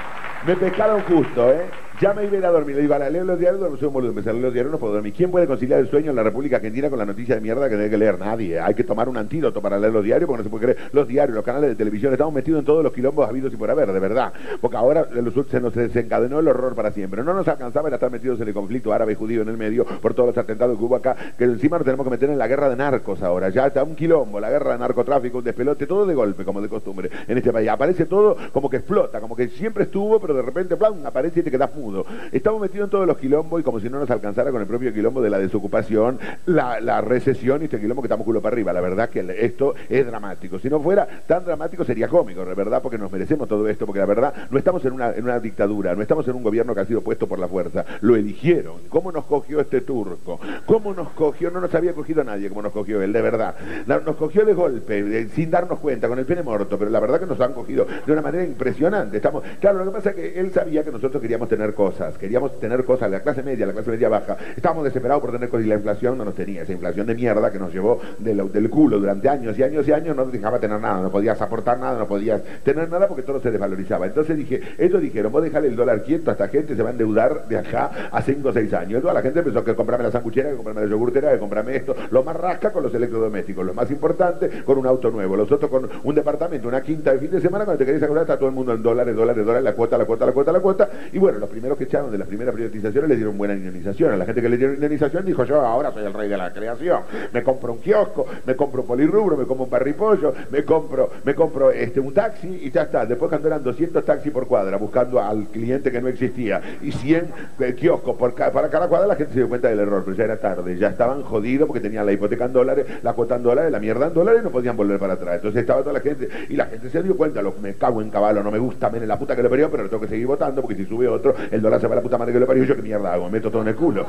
Me 0.47 0.57
pescaron 0.57 1.03
justo, 1.03 1.51
¿eh? 1.51 1.84
Ya 2.05 2.13
me 2.13 2.25
iba 2.25 2.35
a 2.35 2.37
ir 2.37 2.45
a 2.45 2.51
dormir. 2.51 2.77
Le 2.77 2.83
digo, 2.83 2.93
a 2.93 2.99
leer 2.99 3.25
los 3.25 3.39
diarios, 3.39 3.63
no 3.63 3.79
soy 3.79 3.89
un 3.89 3.95
boludo. 3.95 4.11
Empecé 4.11 4.29
a 4.29 4.35
los 4.35 4.53
diarios, 4.53 4.71
no 4.71 4.79
puedo 4.79 4.93
dormir. 4.93 5.15
¿Quién 5.17 5.31
puede 5.31 5.47
conciliar 5.47 5.81
el 5.81 5.89
sueño 5.89 6.11
en 6.11 6.17
la 6.17 6.23
República 6.23 6.57
Argentina 6.57 6.91
con 6.91 6.99
la 6.99 7.07
noticia 7.07 7.35
de 7.35 7.41
mierda 7.41 7.67
que 7.67 7.77
tiene 7.77 7.89
que 7.89 7.97
leer? 7.97 8.19
Nadie. 8.19 8.61
Hay 8.61 8.75
que 8.75 8.85
tomar 8.85 9.09
un 9.09 9.17
antídoto 9.17 9.63
para 9.63 9.79
leer 9.79 9.95
los 9.95 10.05
diarios 10.05 10.29
porque 10.29 10.41
no 10.41 10.45
se 10.45 10.51
puede 10.51 10.65
creer. 10.65 10.91
Los 10.93 11.09
diarios, 11.09 11.35
los 11.35 11.43
canales 11.43 11.71
de 11.71 11.77
televisión, 11.77 12.13
estamos 12.13 12.35
metidos 12.35 12.59
en 12.59 12.67
todos 12.67 12.85
los 12.85 12.93
quilombos 12.93 13.27
habidos 13.27 13.55
y 13.55 13.57
por 13.57 13.71
haber, 13.71 13.91
de 13.91 14.01
verdad. 14.01 14.35
Porque 14.61 14.77
ahora 14.77 15.09
se 15.51 15.61
nos 15.63 15.75
desencadenó 15.75 16.41
el 16.41 16.49
horror 16.49 16.75
para 16.75 16.93
siempre. 16.93 17.25
No 17.25 17.33
nos 17.33 17.49
alcanzaba 17.49 17.89
el 17.89 17.95
estar 17.95 18.11
metidos 18.11 18.39
en 18.39 18.49
el 18.49 18.53
conflicto 18.53 18.93
árabe-judío 18.93 19.41
en 19.41 19.49
el 19.49 19.57
medio 19.57 19.87
por 19.87 20.13
todos 20.13 20.27
los 20.27 20.37
atentados 20.37 20.77
que 20.77 20.85
hubo 20.85 20.97
acá, 20.97 21.17
que 21.39 21.45
encima 21.45 21.79
nos 21.79 21.87
tenemos 21.87 22.05
que 22.05 22.11
meter 22.11 22.29
en 22.29 22.37
la 22.37 22.47
guerra 22.47 22.69
de 22.69 22.77
narcos 22.77 23.23
ahora. 23.23 23.49
Ya 23.49 23.69
está 23.69 23.83
un 23.83 23.97
quilombo, 23.97 24.41
la 24.41 24.51
guerra 24.51 24.73
de 24.73 24.79
narcotráfico, 24.79 25.39
un 25.39 25.45
despelote, 25.45 25.87
todo 25.87 26.05
de 26.05 26.15
golpe, 26.15 26.45
como 26.45 26.61
de 26.61 26.69
costumbre 26.69 27.09
en 27.27 27.39
este 27.39 27.51
país. 27.51 27.71
Aparece 27.71 28.05
todo 28.05 28.37
como 28.53 28.69
que 28.69 28.77
explota, 28.77 29.23
como 29.23 29.35
que 29.35 29.49
siempre 29.49 29.85
estuvo, 29.85 30.21
pero 30.21 30.35
de 30.35 30.43
repente, 30.43 30.77
plan, 30.77 31.01
aparece 31.07 31.41
y 31.41 31.43
te 31.45 31.51
quedas 31.51 31.75
mudo. 31.75 31.94
Estamos 32.33 32.61
metido 32.61 32.85
en 32.85 32.91
todos 32.91 33.07
los 33.07 33.19
quilombos 33.19 33.61
y 33.61 33.65
como 33.65 33.81
si 33.81 33.89
no 33.89 33.99
nos 33.99 34.11
alcanzara 34.11 34.51
con 34.51 34.61
el 34.61 34.67
propio 34.67 34.93
quilombo 34.93 35.23
de 35.23 35.31
la 35.31 35.39
desocupación, 35.39 36.19
la, 36.47 37.01
recesión 37.01 37.63
y 37.63 37.65
este 37.65 37.81
quilombo 37.81 38.03
que 38.03 38.07
estamos 38.07 38.25
culo 38.25 38.41
para 38.41 38.55
arriba. 38.55 38.73
La 38.73 38.81
verdad 38.81 39.09
que 39.09 39.25
esto 39.41 39.75
es 39.89 40.07
dramático. 40.07 40.59
Si 40.59 40.69
no 40.69 40.81
fuera 40.81 41.07
tan 41.27 41.45
dramático 41.45 41.85
sería 41.85 42.09
cómico, 42.09 42.45
de 42.45 42.55
verdad, 42.55 42.83
porque 42.83 42.99
nos 42.99 43.13
merecemos 43.13 43.49
todo 43.49 43.69
esto, 43.69 43.87
porque 43.87 44.01
la 44.01 44.07
verdad 44.07 44.35
no 44.51 44.59
estamos 44.59 44.85
en 44.85 44.95
una, 44.95 45.13
en 45.13 45.25
una 45.25 45.39
dictadura, 45.39 45.95
no 45.95 46.03
estamos 46.03 46.27
en 46.29 46.35
un 46.37 46.43
gobierno 46.43 46.75
que 46.75 46.81
ha 46.81 46.87
sido 46.87 47.03
puesto 47.03 47.27
por 47.27 47.39
la 47.39 47.49
fuerza, 47.49 47.85
lo 48.01 48.17
eligieron. 48.17 48.75
¿Cómo 48.89 49.13
nos 49.13 49.25
cogió 49.25 49.61
este 49.61 49.81
turco? 49.83 50.41
¿Cómo 50.67 50.95
nos 50.95 51.11
cogió? 51.11 51.51
No 51.51 51.61
nos 51.61 51.75
había 51.75 51.93
cogido 51.93 52.25
nadie 52.25 52.49
como 52.49 52.63
nos 52.63 52.73
cogió 52.73 53.03
él, 53.03 53.13
de 53.13 53.23
verdad. 53.23 53.55
Nos 53.87 54.17
cogió 54.17 54.45
de 54.45 54.55
golpe, 54.55 55.29
sin 55.29 55.51
darnos 55.51 55.79
cuenta, 55.81 56.09
con 56.09 56.19
el 56.19 56.25
pene 56.25 56.43
muerto, 56.43 56.79
pero 56.79 56.91
la 56.91 57.01
verdad 57.01 57.21
que 57.21 57.27
nos 57.27 57.41
han 57.41 57.53
cogido 57.53 57.87
de 58.07 58.13
una 58.13 58.23
manera 58.23 58.45
impresionante. 58.45 59.17
Estamos, 59.17 59.43
claro, 59.61 59.79
lo 59.79 59.87
que 59.87 59.91
pasa 59.91 60.11
es 60.11 60.17
que 60.17 60.41
él 60.41 60.53
sabía 60.53 60.85
que 60.85 60.91
nosotros 60.91 61.21
queríamos 61.21 61.49
tener 61.49 61.74
cosas, 61.75 62.17
queríamos 62.19 62.59
tener 62.59 62.85
cosas, 62.85 63.11
la 63.11 63.21
clase 63.21 63.43
media, 63.43 63.67
la 63.67 63.73
clase 63.73 63.91
media 63.91 64.09
baja, 64.09 64.37
estábamos 64.57 64.85
desesperados 64.85 65.21
por 65.21 65.33
tener 65.33 65.49
cosas. 65.49 65.67
Y 65.67 65.69
la 65.69 65.77
inflación 65.77 66.17
no 66.19 66.25
nos 66.25 66.35
tenía, 66.35 66.63
esa 66.63 66.73
inflación 66.73 67.07
de 67.07 67.15
mierda 67.15 67.51
que 67.51 67.59
nos 67.59 67.73
llevó 67.73 68.01
del 68.19 68.71
culo 68.71 68.99
durante 68.99 69.29
años 69.29 69.59
y 69.59 69.63
años 69.63 69.87
y 69.87 69.93
años, 69.93 70.17
no 70.17 70.25
nos 70.25 70.33
dejaba 70.33 70.59
tener 70.59 70.81
nada, 70.81 71.03
no 71.03 71.11
podías 71.11 71.41
aportar 71.41 71.79
nada, 71.79 71.99
no 71.99 72.07
podías 72.07 72.43
tener 72.63 72.89
nada 72.89 73.09
porque 73.09 73.23
todo 73.23 73.41
se 73.41 73.51
desvalorizaba. 73.51 74.07
Entonces 74.07 74.37
dije, 74.37 74.61
ellos 74.79 75.01
dijeron, 75.01 75.33
vos 75.33 75.43
dejale 75.43 75.69
el 75.69 75.77
dólar 75.77 76.03
quieto, 76.03 76.31
esta 76.31 76.49
gente 76.49 76.75
se 76.77 76.83
va 76.83 76.89
a 76.89 76.93
endeudar 76.93 77.49
de 77.49 77.59
acá 77.59 78.09
a 78.11 78.23
5 78.23 78.49
o 78.49 78.53
6 78.53 78.73
años. 78.75 79.05
La 79.05 79.23
gente 79.23 79.41
empezó 79.41 79.63
que 79.65 79.75
comprarme 79.75 80.05
la 80.05 80.11
sanguchera, 80.11 80.51
que 80.51 80.57
comprarme 80.57 80.83
la 80.83 80.89
yogurtera, 80.89 81.33
que 81.33 81.39
comprarme 81.39 81.77
esto, 81.77 81.95
lo 82.11 82.23
más 82.23 82.37
rasca 82.37 82.73
con 82.73 82.83
los 82.83 82.95
electrodomésticos, 82.95 83.65
lo 83.65 83.75
más 83.75 83.91
importante 83.91 84.63
con 84.65 84.79
un 84.79 84.87
auto 84.87 85.11
nuevo, 85.11 85.37
los 85.37 85.51
otros 85.51 85.71
con 85.71 85.89
un 86.03 86.15
departamento, 86.15 86.69
una 86.69 86.83
quinta 86.83 87.13
de 87.13 87.19
fin 87.19 87.31
de 87.31 87.41
semana, 87.41 87.65
cuando 87.65 87.79
te 87.79 87.87
querés 87.87 88.03
acordar 88.03 88.23
está 88.23 88.37
todo 88.37 88.49
el 88.49 88.55
mundo 88.55 88.73
en 88.73 88.83
dólares, 88.83 89.15
dólares, 89.15 89.45
dólares, 89.45 89.65
la 89.65 89.75
cuota, 89.75 89.99
la 89.99 90.05
cuota, 90.05 90.27
la 90.27 90.33
cuota, 90.33 90.53
la 90.53 90.61
cuota, 90.61 90.91
y 91.13 91.19
bueno, 91.19 91.39
los 91.39 91.49
primeros 91.49 91.64
que 91.73 91.85
echaron 91.85 92.13
de 92.13 92.19
las 92.19 92.29
primeras 92.29 92.55
privatizaciones 92.55 93.09
le 93.09 93.17
dieron 93.17 93.39
buena 93.39 93.55
indemnización. 93.55 94.13
A 94.13 94.17
la 94.17 94.27
gente 94.27 94.43
que 94.43 94.49
le 94.51 94.59
dieron 94.59 94.75
indemnización 94.75 95.25
dijo 95.25 95.45
yo 95.45 95.61
ahora 95.63 95.91
soy 95.93 96.05
el 96.05 96.13
rey 96.13 96.29
de 96.29 96.37
la 96.37 96.53
creación. 96.53 97.03
Me 97.33 97.43
compro 97.43 97.73
un 97.73 97.79
kiosco, 97.79 98.27
me 98.47 98.55
compro 98.55 98.83
un 98.83 98.87
polirrubro, 98.87 99.37
me 99.37 99.47
compro 99.47 99.65
un 99.65 99.71
parripollo, 99.71 100.35
me 100.51 100.65
compro, 100.65 101.11
me 101.25 101.35
compro 101.35 101.71
este, 101.71 102.01
un 102.01 102.13
taxi 102.13 102.61
y 102.63 102.71
ya 102.71 102.83
está. 102.83 103.07
Después 103.07 103.31
cuando 103.31 103.49
eran 103.49 103.65
200 103.65 104.05
taxis 104.05 104.31
por 104.31 104.47
cuadra 104.47 104.77
buscando 104.77 105.21
al 105.21 105.47
cliente 105.47 105.91
que 105.91 106.01
no 106.01 106.09
existía 106.09 106.61
y 106.83 106.93
100 106.93 107.27
eh, 107.61 107.75
kioscos 107.75 108.17
por 108.17 108.35
para 108.35 108.69
cada 108.69 108.89
cuadra, 108.89 109.07
la 109.07 109.17
gente 109.17 109.33
se 109.33 109.39
dio 109.39 109.49
cuenta 109.49 109.69
del 109.69 109.79
error, 109.81 110.03
pero 110.05 110.17
ya 110.17 110.25
era 110.25 110.37
tarde. 110.39 110.77
Ya 110.77 110.89
estaban 110.89 111.23
jodidos 111.23 111.67
porque 111.67 111.81
tenían 111.81 112.05
la 112.05 112.13
hipoteca 112.13 112.45
en 112.45 112.53
dólares, 112.53 112.87
la 113.03 113.13
cuota 113.15 113.37
en 113.37 113.43
dólares, 113.43 113.73
la 113.73 113.79
mierda 113.79 114.09
en 114.09 114.15
dólares 114.15 114.41
y 114.43 114.45
no 114.45 114.51
podían 114.51 114.77
volver 114.77 114.99
para 114.99 115.15
atrás. 115.15 115.37
Entonces 115.37 115.61
estaba 115.63 115.81
toda 115.81 115.95
la 115.95 116.01
gente 116.01 116.29
y 116.49 116.57
la 116.57 116.67
gente 116.67 116.91
se 116.91 117.03
dio 117.03 117.17
cuenta, 117.17 117.43
lo, 117.43 117.55
me 117.63 117.75
cago 117.75 118.03
en 118.03 118.11
caballo, 118.11 118.43
no 118.43 118.51
me 118.51 118.59
gusta, 118.59 118.91
en 118.95 119.09
la 119.09 119.19
puta 119.19 119.37
que 119.37 119.43
le 119.43 119.49
parió, 119.49 119.71
pero 119.71 119.89
tengo 119.89 120.01
que 120.01 120.09
seguir 120.09 120.27
votando 120.27 120.61
porque 120.61 120.77
si 120.77 120.85
sube 120.87 121.09
otro, 121.09 121.35
el 121.55 121.63
dólar 121.63 121.81
se 121.81 121.87
va 121.87 121.95
a 121.95 121.97
la 121.97 122.03
puta 122.03 122.19
madre 122.19 122.33
que 122.33 122.41
le 122.41 122.47
parió, 122.47 122.65
yo 122.65 122.77
qué 122.77 122.83
mierda 122.83 123.13
hago, 123.13 123.27
me 123.27 123.33
meto 123.33 123.51
todo 123.51 123.63
en 123.63 123.69
el 123.69 123.77
culo. 123.77 124.07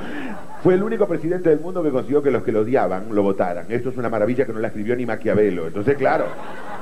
Fue 0.63 0.73
el 0.73 0.83
único 0.83 1.07
presidente 1.07 1.49
del 1.49 1.59
mundo 1.59 1.83
que 1.83 1.91
consiguió 1.91 2.21
que 2.23 2.31
los 2.31 2.43
que 2.43 2.51
lo 2.51 2.61
odiaban 2.61 3.05
lo 3.11 3.21
votaran. 3.21 3.65
Esto 3.69 3.89
es 3.89 3.97
una 3.97 4.09
maravilla 4.09 4.45
que 4.45 4.53
no 4.53 4.59
la 4.59 4.67
escribió 4.67 4.95
ni 4.95 5.05
Maquiavelo. 5.05 5.67
Entonces, 5.67 5.95
claro, 5.95 6.25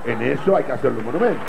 en 0.06 0.22
eso 0.22 0.56
hay 0.56 0.64
que 0.64 0.72
hacerle 0.72 1.00
un 1.00 1.06
monumento. 1.06 1.42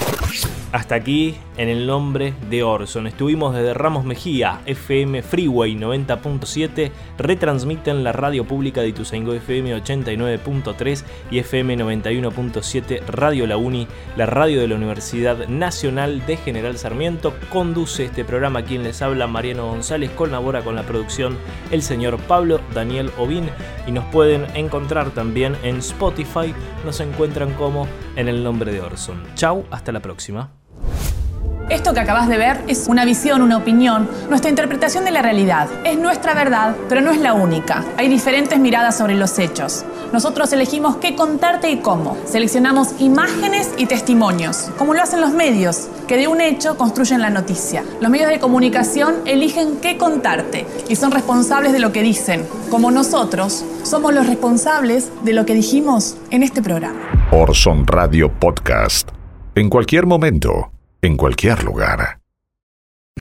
Hasta 0.74 0.96
aquí, 0.96 1.36
en 1.56 1.68
el 1.68 1.86
nombre 1.86 2.34
de 2.50 2.64
Orson. 2.64 3.06
Estuvimos 3.06 3.54
desde 3.54 3.74
Ramos 3.74 4.04
Mejía, 4.04 4.60
FM 4.66 5.22
Freeway 5.22 5.76
90.7, 5.76 6.90
retransmiten 7.16 8.02
la 8.02 8.10
radio 8.10 8.44
pública 8.44 8.80
de 8.80 8.88
Ituzaingó 8.88 9.34
FM 9.34 9.80
89.3 9.80 11.04
y 11.30 11.38
FM 11.38 11.78
91.7, 11.78 13.06
Radio 13.06 13.46
La 13.46 13.56
Uni, 13.56 13.86
la 14.16 14.26
radio 14.26 14.60
de 14.60 14.66
la 14.66 14.74
Universidad 14.74 15.46
Nacional 15.46 16.26
de 16.26 16.38
General 16.38 16.76
Sarmiento. 16.76 17.34
Conduce 17.52 18.06
este 18.06 18.24
programa 18.24 18.64
quien 18.64 18.82
les 18.82 19.00
habla 19.00 19.28
Mariano 19.28 19.68
González, 19.68 20.10
colabora 20.10 20.62
con 20.62 20.74
la 20.74 20.82
producción 20.82 21.38
el 21.70 21.82
señor 21.82 22.18
Pablo 22.18 22.60
Daniel 22.74 23.12
Ovín 23.16 23.48
y 23.86 23.92
nos 23.92 24.04
pueden 24.06 24.44
encontrar 24.56 25.10
también 25.10 25.56
en 25.62 25.76
Spotify, 25.76 26.52
nos 26.84 26.98
encuentran 26.98 27.52
como 27.52 27.86
en 28.16 28.28
el 28.44 28.50
nombre 28.50 28.72
de 28.72 28.82
Orson. 28.82 29.22
Chau, 29.36 29.64
hasta 29.70 29.90
la 29.90 30.00
próxima. 30.00 30.50
Esto 31.70 31.94
que 31.94 32.00
acabas 32.00 32.28
de 32.28 32.36
ver 32.36 32.62
es 32.68 32.88
una 32.88 33.06
visión, 33.06 33.40
una 33.40 33.56
opinión, 33.56 34.06
nuestra 34.28 34.50
interpretación 34.50 35.06
de 35.06 35.12
la 35.12 35.22
realidad. 35.22 35.66
Es 35.84 35.98
nuestra 35.98 36.34
verdad, 36.34 36.76
pero 36.90 37.00
no 37.00 37.10
es 37.10 37.18
la 37.18 37.32
única. 37.32 37.82
Hay 37.96 38.08
diferentes 38.08 38.58
miradas 38.58 38.98
sobre 38.98 39.14
los 39.14 39.38
hechos. 39.38 39.86
Nosotros 40.14 40.52
elegimos 40.52 40.98
qué 40.98 41.16
contarte 41.16 41.72
y 41.72 41.78
cómo. 41.78 42.16
Seleccionamos 42.24 43.00
imágenes 43.00 43.72
y 43.76 43.86
testimonios, 43.86 44.70
como 44.78 44.94
lo 44.94 45.02
hacen 45.02 45.20
los 45.20 45.32
medios, 45.32 45.88
que 46.06 46.16
de 46.16 46.28
un 46.28 46.40
hecho 46.40 46.76
construyen 46.78 47.20
la 47.20 47.30
noticia. 47.30 47.82
Los 48.00 48.12
medios 48.12 48.30
de 48.30 48.38
comunicación 48.38 49.16
eligen 49.26 49.78
qué 49.82 49.98
contarte 49.98 50.66
y 50.88 50.94
son 50.94 51.10
responsables 51.10 51.72
de 51.72 51.80
lo 51.80 51.90
que 51.90 52.02
dicen, 52.02 52.46
como 52.70 52.92
nosotros 52.92 53.64
somos 53.82 54.14
los 54.14 54.28
responsables 54.28 55.10
de 55.24 55.32
lo 55.32 55.44
que 55.46 55.54
dijimos 55.54 56.16
en 56.30 56.44
este 56.44 56.62
programa. 56.62 57.00
Orson 57.32 57.84
Radio 57.84 58.32
Podcast. 58.38 59.08
En 59.56 59.68
cualquier 59.68 60.06
momento 60.06 60.70
en 61.02 61.16
cualquier 61.16 61.64
lugar. 61.64 62.23